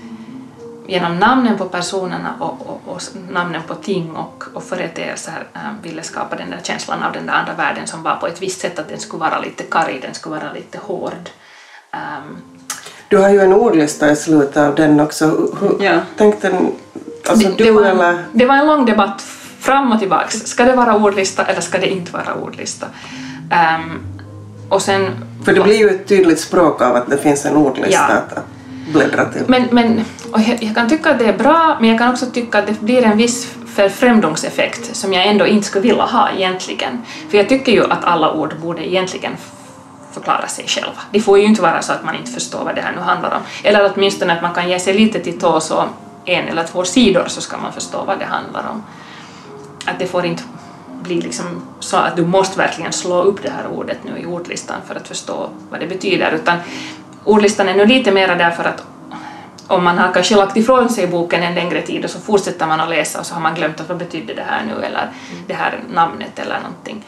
genom 0.87 1.19
namnen 1.19 1.59
på 1.59 1.65
personerna 1.65 2.35
och, 2.41 2.61
och, 2.67 2.81
och 2.95 3.01
namnen 3.31 3.63
på 3.69 3.75
ting 3.75 4.17
och, 4.17 4.45
och 4.55 4.63
företeelser 4.65 5.47
äh, 5.55 5.61
ville 5.83 6.03
skapa 6.03 6.37
den 6.37 6.51
där 6.51 6.61
känslan 6.63 7.03
av 7.03 7.13
den 7.13 7.27
där 7.27 7.33
andra 7.33 7.53
världen 7.55 7.87
som 7.87 8.03
var 8.03 8.17
på 8.17 8.27
ett 8.27 8.43
visst 8.43 8.61
sätt 8.61 8.79
att 8.79 8.89
den 8.89 8.99
skulle 9.01 9.21
vara 9.21 9.41
lite 9.41 9.63
karg, 9.65 9.99
den 10.03 10.15
skulle 10.15 10.35
vara 10.41 10.53
lite 10.53 10.79
hård. 10.79 11.31
Ähm, 11.93 12.37
Du 13.09 13.19
har 13.19 13.29
ju 13.29 13.41
en 13.41 13.53
ordlista 13.53 14.11
i 14.11 14.17
slutet 14.17 14.57
av 14.57 14.75
den 14.75 15.01
också. 15.01 15.27
Hur, 15.61 15.77
Ja. 15.85 16.01
tänkte 16.17 16.59
alltså 17.29 17.49
det, 17.49 17.55
du 17.59 17.65
det, 17.65 17.71
var, 17.71 17.83
eller... 17.83 18.25
det 18.33 18.47
var 18.47 18.55
en 18.57 18.67
lång 18.67 18.85
debatt 18.87 19.23
fram 19.61 19.93
och 19.93 19.99
tillbaks. 19.99 20.35
Ska 20.47 20.65
det 20.65 20.77
vara 20.77 20.95
ordlista 20.97 21.45
eller 21.45 21.61
ska 21.61 21.79
det 21.79 21.89
inte 21.91 22.13
vara 22.13 22.35
ordlista? 22.35 22.87
Ähm, 23.51 24.01
och 24.69 24.83
sen... 24.83 25.11
För 25.45 25.53
det 25.55 25.61
blir 25.61 25.77
ju 25.79 25.89
ett 25.89 26.07
tydligt 26.09 26.41
språk 26.41 26.83
av 26.83 26.97
att 26.97 27.11
det 27.11 27.19
finns 27.19 27.45
en 27.47 27.57
ordlista 27.57 28.07
Ja. 28.09 28.15
att 28.37 28.45
bläddra 28.93 29.25
till. 29.25 29.43
Men, 29.47 29.63
men 29.71 30.05
och 30.35 30.41
jag, 30.41 30.63
jag 30.63 30.75
kan 30.75 30.89
tycka 30.89 31.11
att 31.11 31.19
det 31.19 31.25
är 31.25 31.39
bra, 31.39 31.77
men 31.81 31.91
jag 31.91 31.99
kan 31.99 32.11
också 32.11 32.27
tycka 32.27 32.59
att 32.59 32.67
det 32.67 32.81
blir 32.81 33.03
en 33.03 33.17
viss 33.17 33.57
förfrämlingseffekt 33.67 34.97
som 34.97 35.13
jag 35.13 35.27
ändå 35.27 35.47
inte 35.47 35.67
skulle 35.67 35.83
vilja 35.83 36.03
ha 36.03 36.31
egentligen. 36.31 37.03
För 37.31 37.37
jag 37.37 37.49
tycker 37.49 37.73
ju 37.73 37.85
att 37.85 38.05
alla 38.05 38.33
ord 38.33 38.57
borde 38.63 38.89
egentligen 38.89 39.37
förklara 40.13 40.47
sig 40.47 40.65
själva. 40.69 41.01
Det 41.11 41.21
får 41.21 41.39
ju 41.39 41.45
inte 41.45 41.63
vara 41.63 41.83
så 41.83 41.93
att 41.93 42.05
man 42.05 42.15
inte 42.17 42.31
förstår 42.31 42.65
vad 42.65 42.75
det 42.75 42.81
här 42.81 42.93
nu 42.93 43.01
handlar 43.01 43.37
om. 43.37 43.43
Eller 43.63 43.93
åtminstone 43.95 44.33
att 44.33 44.43
man 44.43 44.55
kan 44.55 44.69
ge 44.69 44.79
sig 44.79 44.95
lite 44.95 45.21
till 45.21 45.41
tås, 45.41 45.71
och 45.71 45.85
en 46.25 46.49
eller 46.49 46.65
två 46.65 46.85
sidor 46.85 47.25
så 47.27 47.41
ska 47.41 47.57
man 47.57 47.73
förstå 47.73 48.05
vad 48.05 48.19
det 48.19 48.25
handlar 48.25 48.71
om. 48.71 48.83
Att 49.85 49.99
det 49.99 50.07
får 50.07 50.25
inte 50.25 50.43
bli 51.03 51.21
liksom 51.21 51.47
så 51.81 51.97
att 51.97 52.17
du 52.17 52.27
måste 52.27 52.59
verkligen 52.59 52.93
slå 52.93 53.23
upp 53.23 53.43
det 53.43 53.51
här 53.51 53.67
ordet 53.67 53.99
nu 54.05 54.19
i 54.19 54.27
ordlistan 54.27 54.77
för 54.87 54.95
att 54.95 55.09
förstå 55.09 55.49
vad 55.71 55.81
det 55.81 55.87
betyder, 55.87 56.33
utan 56.33 56.59
ordlistan 57.25 57.69
är 57.69 57.75
nu 57.75 57.87
lite 57.87 58.13
mera 58.13 58.35
därför 58.35 58.65
att 58.65 58.85
om 59.67 59.85
man 59.85 59.99
har 59.99 60.13
kanske 60.13 60.37
lagt 60.37 60.57
ifrån 60.57 60.89
sig 60.89 61.07
boken 61.07 61.43
en 61.43 61.55
längre 61.55 61.83
tid 61.83 62.05
och 62.05 62.11
så 62.11 62.19
fortsätter 62.21 62.67
man 62.67 62.81
att 62.81 62.89
läsa 62.89 63.21
och 63.21 63.27
så 63.27 63.35
har 63.35 63.41
man 63.41 63.55
glömt 63.55 63.81
att 63.81 63.89
vad 63.89 63.99
betyder 63.99 64.35
det 64.35 64.45
här 64.49 64.63
nu 64.65 64.85
eller 64.87 65.09
det 65.47 65.55
här 65.55 65.81
namnet 65.95 66.39
eller 66.39 66.61
någonting. 66.61 67.05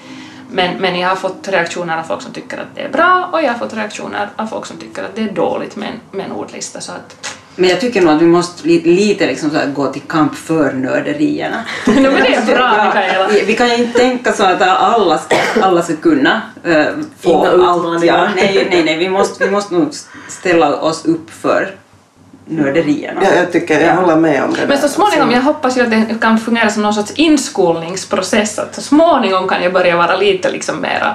Men, 0.50 0.76
men 0.80 0.98
jag 0.98 1.08
har 1.08 1.16
fått 1.16 1.48
reaktioner 1.48 1.98
av 1.98 2.02
folk 2.02 2.22
som 2.22 2.32
tycker 2.32 2.58
att 2.58 2.66
det 2.74 2.80
är 2.82 2.88
bra 2.88 3.28
och 3.32 3.42
jag 3.42 3.48
har 3.52 3.58
fått 3.58 3.74
reaktioner 3.74 4.28
av 4.36 4.46
folk 4.46 4.66
som 4.66 4.76
tycker 4.76 5.02
att 5.04 5.14
det 5.16 5.22
är 5.22 5.30
dåligt 5.30 5.76
med 5.76 5.88
en, 5.88 6.18
med 6.18 6.26
en 6.26 6.32
ordlista. 6.32 6.80
Så 6.80 6.92
att, 6.92 7.36
Men 7.56 7.70
jag 7.70 7.80
tycker 7.80 8.02
nog 8.02 8.14
att 8.14 8.22
vi 8.22 8.26
måste 8.26 8.66
li, 8.68 8.80
lite 8.84 9.26
liksom 9.26 9.50
så 9.50 9.58
gå 9.74 9.86
till 9.92 10.02
kamp 10.02 10.34
för 10.34 10.72
nörderierna. 10.72 11.64
No, 11.86 11.92
men 12.00 12.14
det 12.14 12.34
är 12.34 12.46
bra, 12.46 12.74
Ja, 12.78 12.84
Mikaela. 12.86 13.28
vi- 13.46 13.54
kan 13.56 13.68
ju 13.68 13.74
inte 13.76 13.98
tänka 13.98 14.32
så 14.32 14.44
att 14.44 14.62
alla 14.62 15.18
ska, 15.18 15.36
alla 15.62 15.82
ska 15.82 15.96
kunna 15.96 16.40
eh, 16.64 16.86
få 17.20 17.46
allt. 17.46 18.04
Ja. 18.04 18.28
Nej, 18.36 18.66
nej, 18.70 18.84
nej. 18.84 18.96
Vi 18.98 19.08
måste, 19.08 19.44
vi 19.44 19.50
måste 19.50 19.74
nog 19.74 19.88
ställa 20.28 20.76
oss 20.76 21.04
upp 21.04 21.30
för 21.30 21.74
nörderierna. 22.48 23.20
Ja, 23.24 23.34
jag 23.34 23.52
tycker, 23.52 23.80
jag 23.80 23.94
håller 23.94 24.16
med 24.16 24.44
om 24.44 24.52
det 24.54 24.66
Men 24.68 24.78
så 24.78 24.88
småningom, 24.88 25.30
jag 25.30 25.40
hoppas 25.40 25.76
ju 25.78 25.82
att 25.82 25.90
det 25.90 26.20
kan 26.20 26.38
fungera 26.38 26.70
som 26.70 26.82
någon 26.82 26.94
sorts 26.94 27.12
inskolningsprocess, 27.14 28.58
att 28.58 28.74
så 28.74 28.80
småningom 28.80 29.48
kan 29.48 29.62
jag 29.62 29.72
börja 29.72 29.96
vara 29.96 30.16
lite 30.16 30.50
liksom 30.50 30.80
mera 30.80 31.14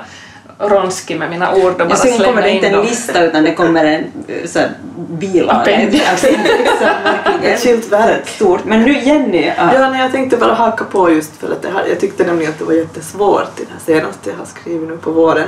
ronskig 0.59 1.19
med 1.19 1.29
mina 1.29 1.53
ord 1.53 1.71
och 1.71 1.77
bara 1.77 1.89
Ja, 1.89 1.95
sen 1.95 2.11
kommer 2.11 2.23
slänga 2.23 2.41
det 2.41 2.49
in 2.49 2.55
inte 2.55 2.67
en 2.67 2.73
dem. 2.73 2.85
lista 2.85 3.23
utan 3.23 3.43
det 3.43 3.53
kommer 3.53 3.85
en 3.85 4.03
eh, 4.27 4.45
så 4.47 4.59
här, 4.59 4.69
bilaga. 5.09 5.59
Appendix. 5.59 6.05
Ett 6.05 6.23
appendix, 6.23 6.69
så 6.79 6.85
verkligen. 6.85 7.53
Ett 7.53 7.63
skilt 7.63 7.91
verk. 7.91 8.27
Stort. 8.27 8.65
Men 8.65 8.81
nu 8.81 8.99
Jenny, 8.99 9.45
ja. 9.57 9.73
Ja, 9.73 9.89
nej, 9.89 10.01
jag 10.01 10.11
tänkte 10.11 10.37
bara 10.37 10.53
haka 10.53 10.83
på 10.85 11.11
just 11.11 11.37
för 11.37 11.51
att 11.51 11.61
det 11.61 11.69
här, 11.69 11.85
jag 11.89 11.99
tyckte 11.99 12.23
nämligen 12.23 12.51
att 12.51 12.59
det 12.59 12.65
var 12.65 12.73
jättesvårt 12.73 13.59
i 13.59 13.63
det 13.63 13.71
här 13.93 13.99
senaste 13.99 14.29
jag 14.29 14.37
har 14.37 14.45
skrivit 14.45 14.89
nu 14.89 14.97
på 14.97 15.11
våren 15.11 15.47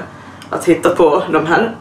att 0.50 0.66
hitta 0.66 0.90
på 0.90 1.24
de 1.32 1.46
här. 1.46 1.76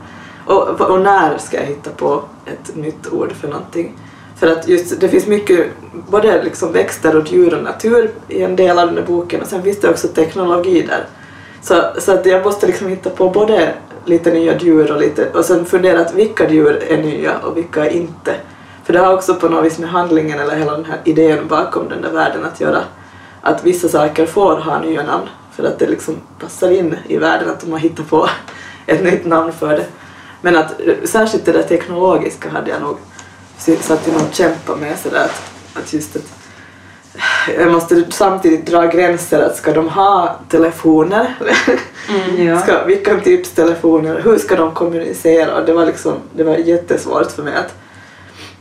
Och, 0.46 0.80
och 0.80 1.00
när 1.00 1.38
ska 1.38 1.56
jag 1.56 1.66
hitta 1.66 1.90
på 1.90 2.22
ett 2.46 2.76
nytt 2.76 3.12
ord 3.12 3.32
för 3.32 3.48
någonting? 3.48 3.98
För 4.36 4.46
att 4.46 4.68
just 4.68 5.00
det 5.00 5.08
finns 5.08 5.26
mycket, 5.26 5.66
både 6.08 6.42
liksom 6.42 6.72
växter 6.72 7.16
och 7.16 7.32
djur 7.32 7.54
och 7.54 7.62
natur 7.62 8.10
i 8.28 8.42
en 8.42 8.56
del 8.56 8.78
av 8.78 8.86
den 8.86 8.96
här 8.96 9.04
boken 9.04 9.40
och 9.40 9.46
sen 9.46 9.62
finns 9.62 9.80
det 9.80 9.88
också 9.88 10.08
teknologi 10.08 10.82
där. 10.82 11.04
Så, 11.62 12.00
så 12.00 12.12
att 12.12 12.26
jag 12.26 12.44
måste 12.44 12.66
liksom 12.66 12.88
hitta 12.88 13.10
på 13.10 13.30
både 13.30 13.74
lite 14.04 14.32
nya 14.32 14.58
djur 14.58 14.92
och 14.92 15.00
lite, 15.00 15.30
och 15.30 15.44
sen 15.44 15.64
fundera 15.64 16.00
att 16.00 16.14
vilka 16.14 16.50
djur 16.50 16.82
är 16.88 17.02
nya 17.02 17.38
och 17.38 17.56
vilka 17.56 17.86
är 17.86 17.90
inte. 17.90 18.34
För 18.84 18.92
det 18.92 18.98
har 18.98 19.14
också 19.14 19.34
på 19.34 19.48
något 19.48 19.64
vis 19.64 19.78
med 19.78 19.88
handlingen 19.88 20.40
eller 20.40 20.56
hela 20.56 20.72
den 20.72 20.84
här 20.84 21.00
idén 21.04 21.48
bakom 21.48 21.88
den 21.88 22.02
där 22.02 22.10
världen 22.10 22.44
att 22.44 22.60
göra. 22.60 22.80
Att 23.40 23.64
vissa 23.64 23.88
saker 23.88 24.26
får 24.26 24.56
ha 24.56 24.80
nya 24.80 25.02
namn 25.02 25.26
för 25.52 25.64
att 25.64 25.78
det 25.78 25.86
liksom 25.86 26.14
passar 26.40 26.70
in 26.70 26.96
i 27.08 27.16
världen 27.16 27.50
att 27.50 27.60
de 27.60 27.72
har 27.72 27.78
hittat 27.78 28.10
på 28.10 28.28
ett 28.86 29.04
nytt 29.04 29.24
namn 29.24 29.52
för 29.52 29.76
det. 29.76 29.86
Men 30.42 30.56
att 30.56 30.80
eh, 30.80 30.94
särskilt 31.04 31.44
det 31.44 31.52
där 31.52 31.62
teknologiska 31.62 32.48
hade 32.48 32.70
jag 32.70 32.82
nog 32.82 32.96
satt 33.80 34.06
jag 34.06 34.16
och 34.16 34.34
kämpade 34.34 34.80
med 34.80 34.98
sådär 34.98 35.24
att, 35.24 35.42
att 35.74 35.92
just 35.92 36.16
att 36.16 36.42
jag 37.58 37.72
måste 37.72 38.04
samtidigt 38.10 38.66
dra 38.66 38.86
gränser 38.86 39.42
att 39.42 39.56
ska 39.56 39.72
de 39.72 39.88
ha 39.88 40.36
telefoner? 40.48 41.34
Mm, 42.08 42.46
ja. 42.46 42.60
ska, 42.60 42.84
vilka 42.84 43.20
typs 43.20 43.50
telefoner? 43.50 44.20
Hur 44.24 44.38
ska 44.38 44.56
de 44.56 44.74
kommunicera? 44.74 45.60
Och 45.60 45.66
det 45.66 45.72
var 45.72 45.86
liksom, 45.86 46.14
det 46.32 46.44
var 46.44 46.56
jättesvårt 46.56 47.30
för 47.30 47.42
mig 47.42 47.54
att 47.54 47.74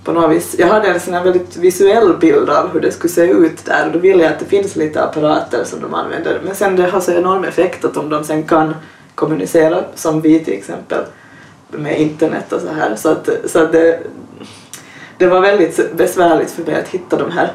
på 0.03 0.11
något 0.11 0.31
vis, 0.31 0.55
jag 0.59 0.67
hade 0.67 0.87
en 0.87 0.99
sån 0.99 1.13
här 1.13 1.23
väldigt 1.23 1.57
visuell 1.57 2.17
bild 2.17 2.49
av 2.49 2.73
hur 2.73 2.79
det 2.79 2.91
skulle 2.91 3.13
se 3.13 3.25
ut 3.25 3.65
där 3.65 3.85
och 3.87 3.93
då 3.93 3.99
vill 3.99 4.19
jag 4.19 4.31
att 4.31 4.39
det 4.39 4.45
finns 4.45 4.75
lite 4.75 5.03
apparater 5.03 5.63
som 5.63 5.81
de 5.81 5.93
använder 5.93 6.41
men 6.43 6.55
sen 6.55 6.75
det 6.75 6.89
har 6.89 6.99
så 6.99 7.11
enorm 7.11 7.43
effekt 7.43 7.85
att 7.85 7.97
om 7.97 8.09
de 8.09 8.23
sen 8.23 8.43
kan 8.43 8.75
kommunicera 9.15 9.83
som 9.95 10.21
vi 10.21 10.39
till 10.39 10.53
exempel 10.53 11.03
med 11.71 12.01
internet 12.01 12.53
och 12.53 12.61
så 12.61 12.67
här 12.67 12.95
så 12.95 13.09
att, 13.09 13.29
så 13.45 13.59
att 13.59 13.71
det, 13.71 13.99
det 15.17 15.27
var 15.27 15.41
väldigt 15.41 15.97
besvärligt 15.97 16.51
för 16.51 16.63
mig 16.63 16.75
att 16.75 16.87
hitta 16.87 17.17
de 17.17 17.31
här 17.31 17.51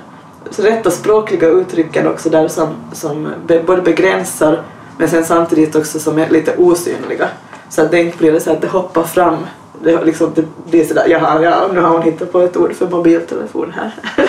rätta 0.59 0.91
språkliga 0.91 1.49
uttrycken 1.49 2.09
också 2.09 2.31
där 2.31 2.49
som, 2.49 2.75
som 2.93 3.29
be, 3.47 3.63
både 3.63 3.83
begränsar 3.83 4.63
men 4.99 5.09
sen 5.09 5.25
samtidigt 5.25 5.77
också 5.77 5.99
som 5.99 6.19
är 6.19 6.31
lite 6.31 6.57
osynliga 6.57 7.29
så 7.71 7.83
att 7.83 7.91
det 7.91 8.01
inte 8.01 8.19
blir 8.19 8.39
så 8.39 8.53
att 8.53 8.61
det 8.61 8.69
hoppar 8.69 9.03
fram 9.03 9.37
det, 9.83 10.05
liksom, 10.05 10.33
det 10.35 10.45
blir 10.71 10.85
sådär, 10.85 11.07
jaha, 11.09 11.43
ja, 11.43 11.69
nu 11.73 11.81
har 11.81 11.89
hon 11.89 12.03
hittat 12.03 12.33
på 12.33 12.41
ett 12.41 12.57
ord 12.57 12.75
för 12.75 12.87
mobiltelefon 12.87 13.73
här. 13.77 13.95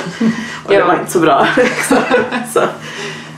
och 0.66 0.72
det 0.72 0.84
var 0.84 0.94
inte 0.94 1.12
så 1.12 1.20
bra. 1.20 1.48
så, 2.54 2.62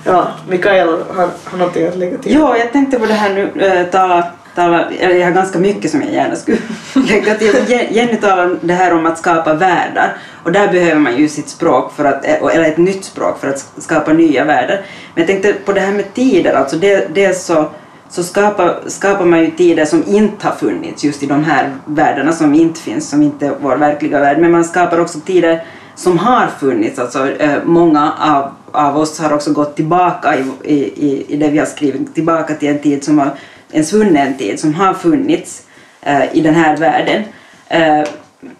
ja, 0.03 0.27
Mikael 0.48 0.88
har, 0.88 1.29
har 1.46 1.58
någonting 1.58 1.88
att 1.88 1.98
lägga 1.98 2.18
till? 2.18 2.34
Ja, 2.34 2.58
jag 2.58 2.72
tänkte 2.72 3.00
på 3.00 3.06
det 3.06 3.13
här 3.13 3.34
nu, 3.34 3.62
äh, 3.65 3.86
tala, 3.86 4.25
tala, 4.60 4.92
jag 5.01 5.25
har 5.25 5.32
ganska 5.32 5.60
mycket 5.60 5.92
som 5.92 6.01
jag 6.01 6.13
gärna 6.13 6.36
skulle 6.36 6.58
lägga 6.94 7.36
till. 7.36 7.56
Jenny 7.89 8.16
talade 8.16 8.56
det 8.62 8.74
här 8.74 8.94
om 8.94 9.06
att 9.06 9.18
skapa 9.18 9.54
världar 9.54 10.18
och 10.44 10.51
där 10.51 10.72
behöver 10.72 11.00
man 11.00 11.18
ju 11.18 11.30
sitt 11.30 11.50
språk, 11.50 11.94
för 11.96 12.06
att, 12.06 12.25
eh, 12.25 12.56
eller 12.56 12.63
ett 12.63 12.78
nytt 12.78 13.06
språk 13.06 13.39
för 13.39 13.48
att 13.48 13.72
skapa 13.78 14.13
nya 14.13 14.46
världar. 14.46 14.82
Men 15.16 15.22
jag 15.24 15.28
tänkte 15.28 15.54
på 15.54 15.74
det 15.74 15.80
här 15.80 15.94
med 15.94 16.13
tider, 16.13 16.54
alltså 16.54 16.78
det, 16.78 17.16
det 17.16 17.34
så 17.34 17.70
så 18.12 18.24
skapar, 18.24 18.80
skapar 18.88 19.25
man 19.25 19.39
ju 19.39 19.51
tider 19.51 19.86
som 19.86 20.04
inte 20.08 20.48
har 20.48 20.56
funnits 20.56 21.04
just 21.04 21.24
i 21.24 21.25
de 21.25 21.44
här 21.44 21.74
världarna 21.86 22.32
som 22.32 22.54
inte 22.54 22.80
finns, 22.80 23.10
som 23.10 23.22
inte 23.22 23.48
är 23.48 23.54
vår 23.62 23.75
verkliga 23.78 24.20
värld. 24.20 24.38
Men 24.38 24.51
man 24.51 24.63
skapar 24.63 25.00
också 25.00 25.20
tider 25.20 25.63
som 25.96 26.18
har 26.18 26.48
funnits. 26.60 27.00
Alltså, 27.00 27.32
eh, 27.32 27.58
många 27.66 28.13
av, 28.20 28.51
av 28.72 28.98
oss 28.98 29.20
har 29.20 29.34
också 29.34 29.54
gått 29.54 29.75
tillbaka 29.75 30.36
i, 30.38 30.44
i, 30.63 31.25
i 31.28 31.38
det 31.38 31.50
vi 31.50 31.58
har 31.58 31.66
skrivit, 31.66 32.16
tillbaka 32.16 32.54
till 32.54 32.70
en 32.70 32.80
tid 32.80 33.04
som 33.04 33.18
var 33.18 33.32
en 33.72 33.86
svunnen 33.86 34.38
tid 34.38 34.60
som 34.60 34.74
har 34.74 34.94
funnits 34.94 35.64
eh, 36.02 36.36
i 36.36 36.42
den 36.42 36.56
här 36.56 36.78
världen. 36.78 37.24
Eh, 37.68 38.04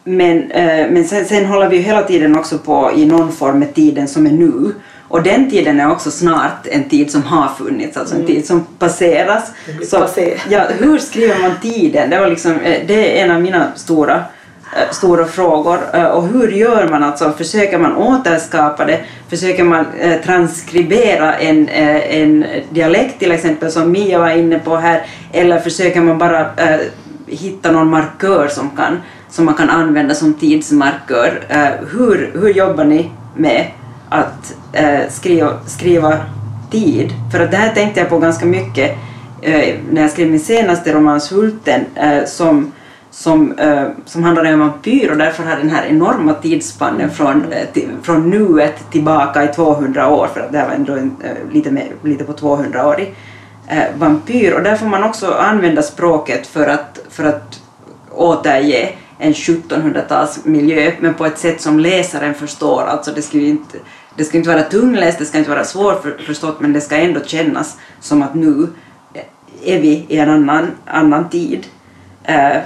men 0.04 0.52
eh, 0.52 0.92
men 0.92 1.06
sen, 1.06 1.26
sen 1.26 1.46
håller 1.46 1.70
vi 1.70 1.76
ju 1.76 1.82
hela 1.82 2.04
tiden 2.04 2.38
också 2.38 2.58
på 2.58 2.92
i 2.96 3.06
någon 3.06 3.32
form 3.32 3.60
med 3.60 3.74
tiden 3.74 4.08
som 4.08 4.26
är 4.26 4.32
nu. 4.32 4.74
Och 5.10 5.24
den 5.24 5.50
tiden 5.50 5.80
är 5.80 5.92
också 5.92 6.12
snart 6.12 6.68
en 6.68 6.90
tid 6.90 7.12
som 7.12 7.24
har 7.24 7.48
funnits, 7.48 7.98
alltså 7.98 8.16
en 8.16 8.22
mm. 8.22 8.34
tid 8.34 8.46
som 8.46 8.66
passeras. 8.80 9.52
Så, 9.84 10.08
ja, 10.50 10.64
hur 10.80 10.98
skriver 10.98 11.40
man 11.40 11.52
tiden? 11.62 12.10
Det, 12.10 12.20
var 12.20 12.28
liksom, 12.28 12.52
eh, 12.52 12.82
det 12.88 13.20
är 13.20 13.26
en 13.26 13.32
av 13.32 13.42
mina 13.42 13.72
stora, 13.76 14.24
Eh, 14.76 14.92
stora 14.92 15.26
frågor. 15.26 15.80
Eh, 15.94 16.06
och 16.06 16.28
hur 16.28 16.48
gör 16.48 16.90
man 16.90 17.04
alltså? 17.04 17.34
Försöker 17.38 17.78
man 17.78 17.96
återskapa 17.96 18.86
det? 18.86 19.00
Försöker 19.30 19.64
man 19.64 19.86
eh, 20.00 20.22
transkribera 20.22 21.36
en, 21.36 21.70
en 21.70 22.46
dialekt 22.70 23.20
till 23.20 23.32
exempel 23.32 23.72
som 23.72 23.92
Mia 23.92 24.20
var 24.20 24.30
inne 24.30 24.60
på 24.60 24.76
här? 24.76 25.06
Eller 25.32 25.60
försöker 25.60 26.02
man 26.02 26.18
bara 26.18 26.50
hitta 27.28 27.72
någon 27.72 27.90
markör 27.90 28.48
som, 28.48 28.70
kan, 28.70 28.98
som 29.30 29.46
man 29.46 29.54
kan 29.54 29.70
använda 29.70 30.16
som 30.16 30.34
tidsmarkör? 30.34 31.42
hur, 31.92 32.32
hur 32.34 32.50
jobbar 32.50 32.84
ni 32.84 33.12
med 33.36 33.66
att 34.10 34.54
skriva, 35.10 35.54
skriva 35.66 36.18
tid. 36.72 37.14
För 37.32 37.40
att 37.40 37.52
det 37.52 37.58
här 37.58 37.74
tänkte 37.74 38.00
jag 38.00 38.10
på 38.10 38.20
ganska 38.20 38.46
mycket 38.46 38.98
när 39.92 40.02
jag 40.02 40.10
skrev 40.10 40.30
min 40.30 40.40
senaste 40.40 40.94
roman 40.94 41.22
Svulten 41.22 41.86
som, 42.26 42.72
som, 43.20 43.52
eh, 43.52 43.88
som 44.06 44.24
handlar 44.24 44.54
om 44.54 44.60
vampyr 44.60 45.12
och 45.12 45.18
därför 45.18 45.44
har 45.44 45.56
den 45.56 45.70
här 45.70 45.86
enorma 45.86 46.34
tidsspannen 46.34 47.12
från, 47.12 47.52
eh, 47.52 47.68
till, 47.74 47.90
från 48.04 48.30
nuet 48.30 48.92
tillbaka 48.92 49.44
i 49.44 49.48
200 49.48 50.10
år 50.10 50.28
för 50.28 50.40
att 50.40 50.52
det 50.52 50.58
här 50.58 50.68
var 50.68 50.74
ändå 50.74 50.94
en, 50.94 51.16
eh, 51.24 51.54
lite, 51.54 51.72
med, 51.72 51.88
lite 52.04 52.24
på 52.24 52.34
200-årig 52.34 53.16
eh, 53.68 53.84
vampyr 53.98 54.54
och 54.54 54.64
där 54.64 54.76
får 54.76 54.86
man 54.86 55.04
också 55.04 55.34
använda 55.34 55.82
språket 55.82 56.48
för 56.48 56.68
att, 56.68 57.00
för 57.10 57.24
att 57.24 57.62
återge 58.12 58.90
en 59.18 59.34
1700-talsmiljö 59.34 60.92
men 61.00 61.14
på 61.14 61.26
ett 61.26 61.38
sätt 61.38 61.62
som 61.62 61.80
läsaren 61.80 62.34
förstår. 62.34 62.82
Alltså 62.82 63.12
det 63.12 63.22
skulle 63.22 63.46
inte 63.46 63.78
det 64.16 64.24
ska 64.24 64.38
inte 64.38 64.50
vara 64.50 64.64
tungläst, 64.64 65.20
det 65.20 65.26
ska 65.26 65.38
inte 65.38 65.50
vara 65.50 65.64
svårförstått 65.64 66.60
men 66.60 66.74
det 66.74 66.82
ska 66.82 66.96
ändå 66.96 67.20
kännas 67.26 67.78
som 68.00 68.22
att 68.22 68.36
nu 68.36 68.68
eh, 69.14 69.76
är 69.76 69.82
vi 69.82 70.06
i 70.10 70.18
en 70.18 70.30
annan, 70.30 70.68
annan 70.86 71.30
tid. 71.30 71.68
Eh, 72.24 72.58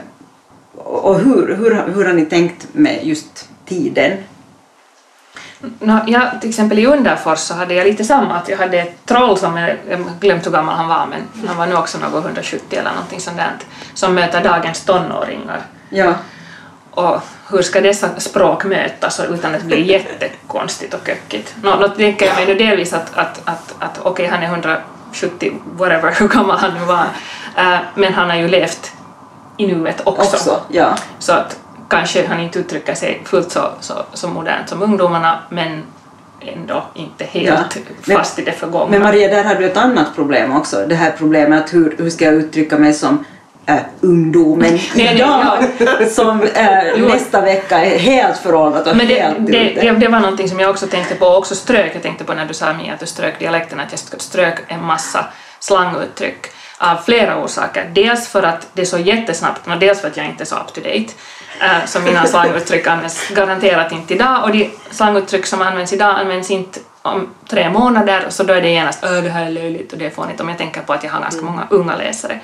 och 0.85 1.19
hur, 1.19 1.55
hur, 1.55 1.93
hur 1.93 2.05
har 2.05 2.13
ni 2.13 2.25
tänkt 2.25 2.67
med 2.71 2.99
just 3.03 3.49
tiden? 3.65 4.17
No, 5.79 5.99
ja, 6.07 6.31
till 6.41 6.49
exempel 6.49 6.79
i 6.79 6.85
Underfors 6.85 7.39
så 7.39 7.53
hade 7.53 7.73
jag 7.73 7.87
lite 7.87 8.03
samma, 8.03 8.35
att 8.35 8.49
jag 8.49 8.57
hade 8.57 8.79
ett 8.79 9.05
troll 9.05 9.37
som, 9.37 9.57
jag, 9.57 9.77
jag 9.89 9.99
glömt 10.19 10.45
hur 10.45 10.51
gammal 10.51 10.75
han 10.75 10.87
var, 10.87 11.05
men 11.05 11.47
han 11.47 11.57
var 11.57 11.67
nog 11.67 11.79
också 11.79 11.97
något 11.97 12.25
170 12.25 12.79
eller 12.79 12.91
någonting 12.91 13.19
sånt 13.19 13.37
där, 13.37 13.51
som 13.93 14.15
möter 14.15 14.43
dagens 14.43 14.85
tonåringar. 14.85 15.61
Ja. 15.89 16.13
Och 16.91 17.21
hur 17.49 17.61
ska 17.61 17.81
dessa 17.81 18.19
språk 18.19 18.65
mötas 18.65 19.19
utan 19.29 19.55
att 19.55 19.63
bli 19.63 19.81
jättekonstigt 19.91 20.93
och 20.93 21.07
kökigt? 21.07 21.55
Nå, 21.61 21.75
no, 21.75 21.87
tänker 21.87 22.25
jag 22.25 22.35
mig 22.35 22.45
nu 22.45 22.55
delvis 22.55 22.93
att, 22.93 23.17
att, 23.17 23.41
att, 23.45 23.75
att 23.79 23.99
okej, 23.99 24.11
okay, 24.11 24.27
han 24.27 24.43
är 24.43 24.47
170, 24.47 25.53
whatever, 25.77 26.11
hur 26.19 26.27
gammal 26.27 26.57
han 26.57 26.73
nu 26.73 26.85
var, 26.85 27.05
uh, 27.57 27.79
men 27.95 28.13
han 28.13 28.29
har 28.29 28.37
ju 28.37 28.47
levt 28.47 28.93
i 29.57 29.67
nuet 29.67 30.01
också. 30.03 30.35
också 30.35 30.61
ja. 30.69 30.95
Så 31.19 31.33
att 31.33 31.59
kanske 31.89 32.27
han 32.27 32.39
inte 32.39 32.59
uttrycker 32.59 32.95
sig 32.95 33.21
fullt 33.25 33.51
så, 33.51 33.69
så, 33.79 33.93
så 34.13 34.27
modernt 34.27 34.69
som 34.69 34.81
ungdomarna, 34.81 35.39
men 35.49 35.83
ändå 36.41 36.83
inte 36.93 37.23
helt 37.23 37.77
ja. 38.05 38.17
fast 38.17 38.39
i 38.39 38.43
det 38.43 38.51
förgångna. 38.51 38.87
Men 38.91 39.01
Maria, 39.01 39.27
där 39.27 39.43
har 39.43 39.55
du 39.55 39.65
ett 39.65 39.77
annat 39.77 40.15
problem 40.15 40.57
också, 40.57 40.85
det 40.87 40.95
här 40.95 41.13
problemet 41.17 41.63
att 41.63 41.73
hur, 41.73 41.95
hur 41.97 42.09
ska 42.09 42.25
jag 42.25 42.33
uttrycka 42.33 42.77
mig 42.77 42.93
som 42.93 43.25
äh, 43.65 43.77
ungdomen 44.01 44.79
idag 44.95 45.57
som 46.09 46.41
äh, 46.41 46.97
nästa 47.07 47.41
vecka 47.41 47.85
är 47.85 47.99
helt 47.99 48.37
föråldrat 48.37 48.87
och 48.87 48.97
Men 48.97 49.07
det, 49.07 49.21
helt 49.21 49.47
det, 49.47 49.81
det, 49.81 49.91
det, 49.91 50.07
var 50.07 50.19
någonting 50.19 50.49
som 50.49 50.59
jag 50.59 50.69
också 50.69 50.87
tänkte 50.87 51.15
på 51.15 51.25
och 51.25 51.37
också 51.37 51.55
strök. 51.55 51.95
Jag 51.95 52.01
tänkte 52.01 52.23
på 52.23 52.33
när 52.33 52.45
du 52.45 52.53
sa 52.53 52.73
Mia 52.73 52.93
att 52.93 52.99
du 52.99 53.05
strök 53.05 53.39
dialekten 53.39 53.79
att 53.79 53.91
jag 53.91 54.21
strök 54.21 54.63
en 54.67 54.85
massa 54.85 55.25
slanguttryck 55.59 56.47
av 56.83 56.97
flera 56.97 57.43
orsaker. 57.43 57.89
Dels 57.93 58.27
för 58.27 58.43
att 58.43 58.67
det 58.73 58.81
är 58.81 58.85
så 58.85 58.97
jättesnabbt 58.97 59.67
och 59.67 59.77
dels 59.77 60.01
för 60.01 60.07
att 60.07 60.17
jag 60.17 60.25
inte 60.25 60.43
är 60.43 60.45
så 60.45 60.55
up 60.55 60.73
to 60.73 60.81
date. 60.81 61.13
Äh, 61.61 61.85
så 61.85 61.99
mina 61.99 62.25
slanguttryck 62.25 62.87
används 62.87 63.29
garanterat 63.29 63.91
inte 63.91 64.13
idag 64.13 64.43
och 64.43 64.51
de 64.51 64.71
slanguttryck 64.91 65.45
som 65.45 65.61
används 65.61 65.93
idag 65.93 66.19
används 66.19 66.51
inte 66.51 66.79
om 67.01 67.29
tre 67.47 67.69
månader 67.69 68.25
så 68.29 68.43
då 68.43 68.53
är 68.53 68.61
det 68.61 68.69
genast 68.69 69.01
det 69.01 69.29
här 69.29 69.45
är 69.45 69.51
löjligt 69.51 69.91
och 69.93 69.99
det 69.99 70.05
är 70.05 70.09
fånigt 70.09 70.41
om 70.41 70.49
jag 70.49 70.57
tänker 70.57 70.81
på 70.81 70.93
att 70.93 71.03
jag 71.03 71.11
har 71.11 71.21
ganska 71.21 71.41
mm. 71.41 71.53
många 71.53 71.67
unga 71.69 71.95
läsare. 71.95 72.39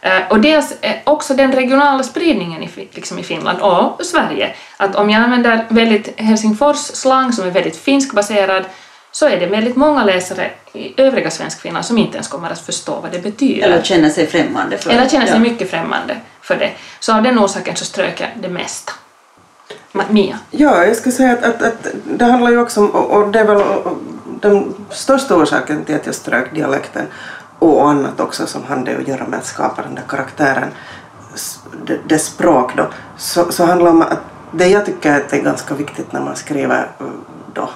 Eh, 0.00 0.28
och 0.30 0.40
dels 0.40 0.74
också 1.04 1.34
den 1.34 1.52
regionala 1.52 2.02
spridningen 2.02 2.62
i, 2.62 2.88
liksom 2.92 3.18
i 3.18 3.22
Finland 3.22 3.58
och 3.60 4.00
Sverige. 4.06 4.54
Att 4.76 4.96
om 4.96 5.10
jag 5.10 5.22
använder 5.22 5.66
väldigt 5.68 6.20
Helsingfors 6.20 6.76
slang 6.76 7.32
som 7.32 7.46
är 7.46 7.50
väldigt 7.50 7.76
finskbaserad 7.76 8.64
så 9.16 9.28
är 9.28 9.40
det 9.40 9.46
väldigt 9.46 9.76
många 9.76 10.04
läsare 10.04 10.50
i 10.72 11.00
övriga 11.02 11.30
Svenskfinland 11.30 11.84
som 11.84 11.98
inte 11.98 12.16
ens 12.16 12.28
kommer 12.28 12.50
att 12.50 12.58
förstå 12.58 13.00
vad 13.00 13.12
det 13.12 13.18
betyder. 13.18 13.66
Eller 13.66 13.82
känner 13.82 14.10
sig 14.10 14.26
främmande 14.26 14.78
för 14.78 14.90
det. 14.90 14.96
Eller 14.96 15.08
känner 15.08 15.26
sig 15.26 15.34
ja. 15.34 15.40
mycket 15.40 15.70
främmande 15.70 16.16
för 16.40 16.56
det. 16.56 16.70
Så 17.00 17.16
av 17.16 17.22
den 17.22 17.38
orsaken 17.38 17.76
så 17.76 17.84
strök 17.84 18.20
jag 18.20 18.28
det 18.42 18.48
mesta. 18.48 18.92
Mia? 20.10 20.38
Ja, 20.50 20.84
jag 20.84 20.96
skulle 20.96 21.12
säga 21.12 21.32
att, 21.32 21.44
att, 21.44 21.62
att 21.62 21.86
det 22.04 22.24
handlar 22.24 22.50
ju 22.50 22.58
också 22.58 22.80
om, 22.80 22.90
och 22.90 23.28
det 23.28 23.38
är 23.38 23.44
väl 23.44 23.62
den 24.40 24.74
största 24.90 25.36
orsaken 25.36 25.84
till 25.84 25.94
att 25.94 26.06
jag 26.06 26.14
strök 26.14 26.54
dialekten, 26.54 27.06
och 27.58 27.90
annat 27.90 28.20
också 28.20 28.46
som 28.46 28.64
hade 28.64 28.96
att 28.96 29.08
göra 29.08 29.26
med 29.26 29.38
att 29.38 29.46
skapa 29.46 29.82
den 29.82 29.94
där 29.94 30.04
karaktären, 30.08 30.68
det 32.08 32.18
språk 32.18 32.76
då, 32.76 32.86
så, 33.16 33.52
så 33.52 33.64
handlar 33.64 33.86
det 33.86 33.96
om 33.96 34.02
att 34.02 34.20
det 34.50 34.68
jag 34.68 34.86
tycker 34.86 35.24
är 35.30 35.42
ganska 35.42 35.74
viktigt 35.74 36.12
när 36.12 36.20
man 36.20 36.36
skriver 36.36 36.90
då 37.54 37.68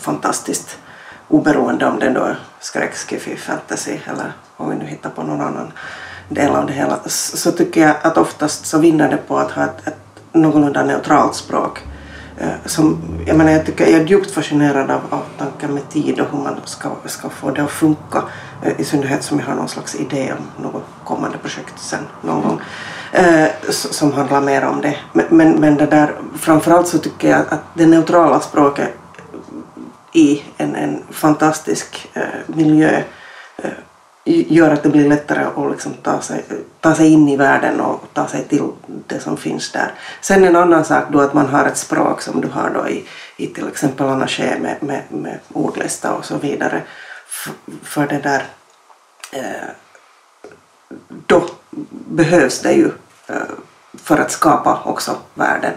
fantastiskt 0.00 0.78
oberoende 1.28 1.86
om 1.86 1.98
det 1.98 2.10
då 2.10 2.20
är 2.20 2.38
skräck, 2.60 2.94
skiffy, 2.94 3.36
fantasy 3.36 3.98
eller 4.06 4.32
om 4.56 4.70
vi 4.70 4.76
nu 4.76 4.84
hittar 4.84 5.10
på 5.10 5.22
någon 5.22 5.40
annan 5.40 5.72
del 6.28 6.56
av 6.56 6.66
det 6.66 6.72
hela, 6.72 6.98
så 7.06 7.52
tycker 7.52 7.80
jag 7.80 7.96
att 8.02 8.18
oftast 8.18 8.66
så 8.66 8.78
vinner 8.78 9.10
det 9.10 9.16
på 9.16 9.38
att 9.38 9.50
ha 9.50 9.64
ett, 9.64 9.86
ett 9.86 9.96
någorlunda 10.32 10.84
neutralt 10.84 11.34
språk 11.34 11.78
eh, 12.38 12.48
som, 12.64 12.98
jag, 13.26 13.36
menar, 13.36 13.52
jag, 13.52 13.66
tycker, 13.66 13.86
jag 13.86 14.00
är 14.00 14.06
djupt 14.06 14.30
fascinerad 14.30 14.90
av, 14.90 15.00
av 15.10 15.22
tanken 15.38 15.74
med 15.74 15.88
tid 15.88 16.20
och 16.20 16.26
hur 16.32 16.38
man 16.38 16.56
ska, 16.64 16.90
ska 17.06 17.28
få 17.28 17.50
det 17.50 17.62
att 17.62 17.70
funka. 17.70 18.22
Eh, 18.62 18.80
I 18.80 18.84
synnerhet 18.84 19.22
som 19.22 19.38
jag 19.38 19.46
har 19.46 19.54
någon 19.54 19.68
slags 19.68 19.94
idé 19.94 20.32
om 20.38 20.64
något 20.64 20.84
kommande 21.04 21.38
projekt 21.38 21.74
sen 21.78 22.06
någon 22.22 22.42
gång 22.42 22.60
eh, 23.12 23.48
som 23.70 24.12
handlar 24.12 24.40
mer 24.40 24.64
om 24.64 24.80
det. 24.80 24.96
Men, 25.12 25.26
men, 25.30 25.52
men 25.52 25.76
det 25.76 25.86
där, 25.86 26.14
framförallt 26.38 26.88
så 26.88 26.98
tycker 26.98 27.30
jag 27.30 27.40
att 27.40 27.62
det 27.74 27.86
neutrala 27.86 28.40
språket 28.40 28.88
i 30.12 30.42
en, 30.56 30.76
en 30.76 31.02
fantastisk 31.10 32.08
eh, 32.14 32.22
miljö 32.46 33.02
eh, 33.56 33.70
gör 34.24 34.70
att 34.70 34.82
det 34.82 34.88
blir 34.88 35.08
lättare 35.08 35.44
att 35.44 35.70
liksom 35.70 35.94
ta, 35.94 36.20
sig, 36.20 36.44
ta 36.80 36.94
sig 36.94 37.12
in 37.12 37.28
i 37.28 37.36
världen 37.36 37.80
och 37.80 38.04
ta 38.12 38.26
sig 38.26 38.44
till 38.44 38.68
det 39.06 39.20
som 39.20 39.36
finns 39.36 39.72
där. 39.72 39.92
Sen 40.20 40.44
en 40.44 40.56
annan 40.56 40.84
sak 40.84 41.04
då 41.10 41.20
att 41.20 41.34
man 41.34 41.46
har 41.46 41.64
ett 41.64 41.76
språk 41.76 42.22
som 42.22 42.40
du 42.40 42.48
har 42.48 42.70
då 42.70 42.88
i, 42.88 43.04
i 43.36 43.46
till 43.46 43.68
exempel 43.68 44.06
Anaché 44.06 44.58
med, 44.58 44.76
med, 44.82 45.02
med 45.08 45.38
ordlista 45.52 46.14
och 46.14 46.24
så 46.24 46.36
vidare. 46.36 46.82
För, 47.26 47.52
för 47.82 48.06
det 48.06 48.18
där 48.18 48.44
eh, 49.32 49.70
då 51.26 51.44
behövs 51.90 52.60
det 52.60 52.72
ju 52.72 52.90
eh, 53.26 53.36
för 54.02 54.18
att 54.18 54.30
skapa 54.30 54.82
också 54.84 55.16
världen. 55.34 55.72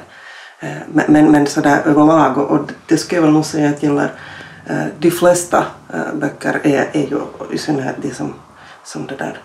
Eh, 0.64 0.82
men, 0.94 1.06
men, 1.08 1.32
men 1.32 1.48
sådär 1.48 1.82
överlag, 1.86 2.38
och, 2.38 2.52
och 2.52 2.72
det 2.88 2.98
skulle 2.98 3.18
jag 3.18 3.24
väl 3.24 3.34
nog 3.34 3.46
säga 3.46 3.70
att 3.70 3.84
gäller 3.84 4.12
eh, 4.66 4.86
de 5.00 5.12
flesta 5.12 5.66
böcker 6.14 6.60
är, 6.64 6.90
är 6.94 7.08
ju 7.08 7.20
i 7.52 7.58
synnerhet 7.58 7.96
de 8.02 8.14
som, 8.14 8.34
som 8.84 9.08
det 9.08 9.16
där 9.16 9.38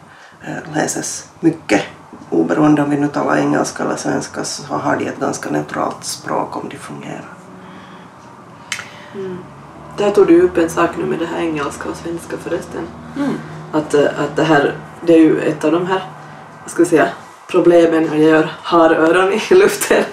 läses 0.75 1.29
mycket 1.41 1.83
oberoende 2.31 2.83
om 2.83 2.91
vi 2.91 2.97
nu 2.97 3.09
talar 3.09 3.37
engelska 3.37 3.85
eller 3.85 3.97
svenska 3.97 4.45
så 4.45 4.75
har 4.75 4.97
de 4.97 5.07
ett 5.07 5.21
ganska 5.21 5.51
neutralt 5.51 6.05
språk 6.05 6.57
om 6.57 6.69
de 6.69 6.77
fungerar. 6.77 7.33
Mm. 9.15 9.39
Där 9.97 10.11
tog 10.11 10.27
du 10.27 10.41
upp 10.41 10.59
en 10.59 10.71
sak 10.71 10.91
nu 10.99 11.05
med 11.05 11.19
det 11.19 11.27
här 11.27 11.41
engelska 11.41 11.89
och 11.89 11.97
svenska 11.97 12.37
förresten. 12.37 12.87
Mm. 13.17 13.35
Att, 13.73 13.95
att 13.95 14.37
det 14.37 14.45
här 14.45 14.75
det 15.01 15.15
är 15.15 15.19
ju 15.19 15.41
ett 15.41 15.65
av 15.65 15.73
de 15.73 15.87
här, 15.87 16.03
vad 16.63 16.71
ska 16.71 16.81
jag 16.81 16.89
säga, 16.89 17.09
problemen 17.51 18.03
när 18.03 18.17
jag 18.17 18.31
gör 18.31 18.51
haröron 18.63 19.33
i 19.33 19.41
luften. 19.55 20.05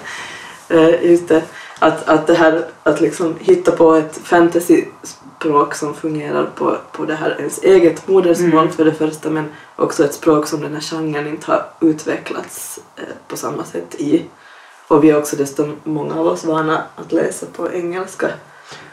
Eh, 0.68 1.18
det, 1.28 1.42
att, 1.78 2.08
att 2.08 2.26
det 2.26 2.34
här 2.34 2.64
att 2.82 3.00
liksom 3.00 3.34
hitta 3.40 3.72
på 3.72 3.94
ett 3.94 4.20
fantasyspråk 4.22 5.74
som 5.74 5.94
fungerar 5.94 6.46
på, 6.54 6.76
på 6.92 7.04
det 7.04 7.14
här 7.14 7.36
ens 7.38 7.62
eget 7.62 8.08
modersmål 8.08 8.60
mm. 8.60 8.72
för 8.72 8.84
det 8.84 8.94
första 8.94 9.30
men 9.30 9.44
också 9.76 10.04
ett 10.04 10.14
språk 10.14 10.46
som 10.46 10.60
den 10.60 10.74
här 10.74 10.80
genren 10.80 11.26
inte 11.26 11.52
har 11.52 11.66
utvecklats 11.80 12.80
eh, 12.96 13.02
på 13.28 13.36
samma 13.36 13.64
sätt 13.64 13.94
i. 13.94 14.22
Och 14.88 15.04
vi 15.04 15.10
är 15.10 15.18
också 15.18 15.36
desto 15.36 15.72
många 15.84 16.14
av 16.14 16.26
oss 16.26 16.44
vana 16.44 16.82
att 16.96 17.12
läsa 17.12 17.46
på 17.56 17.72
engelska. 17.72 18.28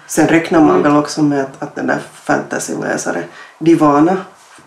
Sen 0.08 0.28
räknar 0.28 0.60
man 0.60 0.70
mm. 0.70 0.82
väl 0.82 0.98
också 0.98 1.24
med 1.24 1.42
att, 1.42 1.64
att 1.64 1.76
den 1.76 1.88
där 1.88 2.02
fantasyläsare, 2.14 3.24
de 3.60 3.76
vana 3.76 4.18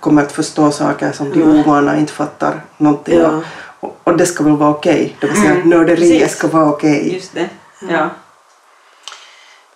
kommer 0.00 0.22
att 0.22 0.32
förstå 0.32 0.70
saker 0.70 1.12
som 1.12 1.30
de 1.30 1.42
ovana 1.42 1.98
inte 1.98 2.12
fattar 2.12 2.60
någonting 2.76 3.18
ja. 3.18 3.42
Och, 3.80 4.00
och 4.04 4.16
det 4.16 4.26
ska 4.26 4.44
väl 4.44 4.56
vara 4.56 4.70
okej, 4.70 4.94
okay. 4.94 5.12
det 5.20 5.26
vill 5.26 5.36
säga 5.36 5.54
mm. 5.54 5.68
nörderiet 5.68 6.30
ska 6.30 6.48
vara 6.48 6.68
okej. 6.68 7.00
Okay. 7.00 7.12
Just 7.14 7.34
det, 7.34 7.48
ja. 7.90 8.10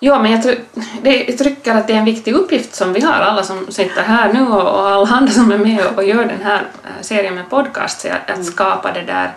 Ja, 0.03 0.23
men 0.23 0.33
jag, 0.33 0.43
tror, 0.43 0.55
det, 1.03 1.25
jag 1.25 1.39
tycker 1.39 1.75
att 1.75 1.87
det 1.87 1.93
är 1.93 1.99
en 1.99 2.05
viktig 2.05 2.35
uppgift 2.35 2.75
som 2.75 2.93
vi 2.93 3.01
har, 3.01 3.13
alla 3.13 3.43
som 3.43 3.67
sitter 3.71 4.03
här 4.03 4.33
nu 4.33 4.47
och, 4.47 4.75
och 4.75 4.89
alla 4.89 5.09
andra 5.09 5.33
som 5.33 5.53
är 5.53 5.59
med 5.59 5.87
och, 5.87 5.97
och 5.97 6.05
gör 6.05 6.25
den 6.25 6.43
här 6.43 6.63
eh, 6.85 7.03
serien 7.03 7.35
med 7.35 7.51
podcast, 7.51 8.05
att, 8.05 8.13
att 8.13 8.31
mm. 8.31 8.45
skapa 8.45 8.93
det 8.93 9.03
där 9.03 9.35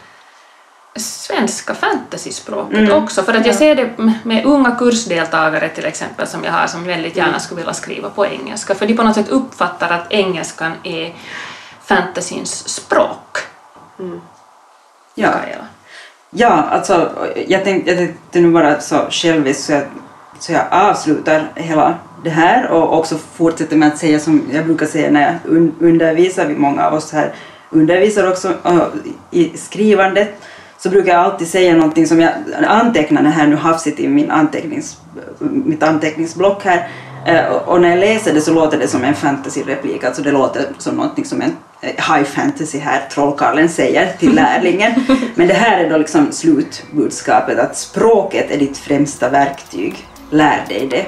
svenska 0.96 1.74
fantasyspråket 1.74 2.78
mm. 2.78 3.04
också. 3.04 3.24
För 3.24 3.34
att 3.34 3.46
jag 3.46 3.56
ser 3.56 3.76
det 3.76 4.14
med 4.24 4.46
unga 4.46 4.76
kursdeltagare 4.76 5.70
till 5.70 5.86
exempel 5.86 6.28
som 6.28 6.44
jag 6.44 6.52
har 6.52 6.68
som 6.68 6.84
väldigt 6.84 7.18
gärna 7.18 7.40
skulle 7.40 7.62
vilja 7.62 7.74
skriva 7.74 8.10
på 8.10 8.26
engelska. 8.26 8.76
För 8.76 8.86
de 8.86 8.96
på 8.96 9.04
något 9.04 9.16
sätt 9.16 9.30
uppfattar 9.30 9.90
att 9.90 10.12
engelskan 10.14 10.72
är 10.84 11.16
fantasyns 11.84 12.70
språk. 12.70 13.38
Mm. 14.00 14.22
Ja. 15.16 15.34
ja, 16.30 16.48
alltså 16.48 17.12
jag 17.48 17.64
tänkte, 17.64 17.92
jag 17.92 17.98
tänkte 17.98 18.40
nu 18.40 18.50
vara 18.50 18.80
så 18.82 19.08
självisk 19.10 19.60
så 19.60 19.72
jag, 19.72 19.84
så 20.40 20.52
jag 20.52 20.66
avslutar 20.72 21.52
hela 21.56 21.96
det 22.24 22.30
här 22.30 22.72
och 22.72 22.98
också 22.98 23.18
fortsätter 23.18 23.78
med 23.78 23.88
att 23.88 23.98
säga 23.98 24.20
som 24.20 24.50
jag 24.52 24.66
brukar 24.66 24.86
säga 24.86 25.12
när 25.12 25.22
jag 25.22 25.58
undervisar, 25.80 26.46
vi 26.46 26.56
många 26.56 26.88
av 26.88 26.94
oss 26.94 27.12
här 27.12 27.34
undervisar 27.70 28.30
också 28.30 28.48
uh, 28.48 28.84
i 29.32 29.58
skrivandet 29.58 30.30
så 30.78 30.90
brukar 30.90 31.12
jag 31.12 31.22
alltid 31.22 31.48
säga 31.48 31.76
någonting 31.76 32.08
som 32.08 32.20
jag 32.20 32.34
antecknar 32.68 33.24
här 33.24 33.48
nu 33.48 33.56
hafsigt 33.56 34.00
i 34.00 34.08
min 34.08 34.32
antecknings, 34.32 34.98
mitt 35.40 35.84
anteckningsblock 35.84 36.66
här. 36.66 36.90
Eh, 37.26 37.46
och 37.46 37.82
när 37.82 37.90
jag 37.90 38.00
läser 38.00 38.34
det 38.34 38.42
så 38.42 38.54
låter 38.54 38.78
det 38.78 38.88
som 38.88 39.04
en 39.04 39.16
fantasy-replik, 39.16 40.04
alltså 40.04 40.22
det 40.22 40.32
låter 40.32 40.66
som 40.78 40.96
någonting 40.96 41.26
som 41.26 41.42
en 41.42 41.58
eh, 41.82 42.16
high 42.16 42.24
fantasy 42.24 42.80
här, 42.80 43.08
trollkarlen 43.12 43.70
säger 43.70 44.14
till 44.20 44.36
lärlingen. 44.36 44.92
Men 45.36 45.48
det 45.48 45.54
här 45.54 45.84
är 45.84 45.90
då 45.90 45.98
liksom 45.98 46.32
slutbudskapet 46.32 47.60
att 47.60 47.78
språket 47.78 48.52
är 48.52 48.58
ditt 48.58 48.78
främsta 48.78 49.30
verktyg. 49.30 50.08
Lär 50.30 50.66
dig 50.68 50.88
det. 50.92 51.06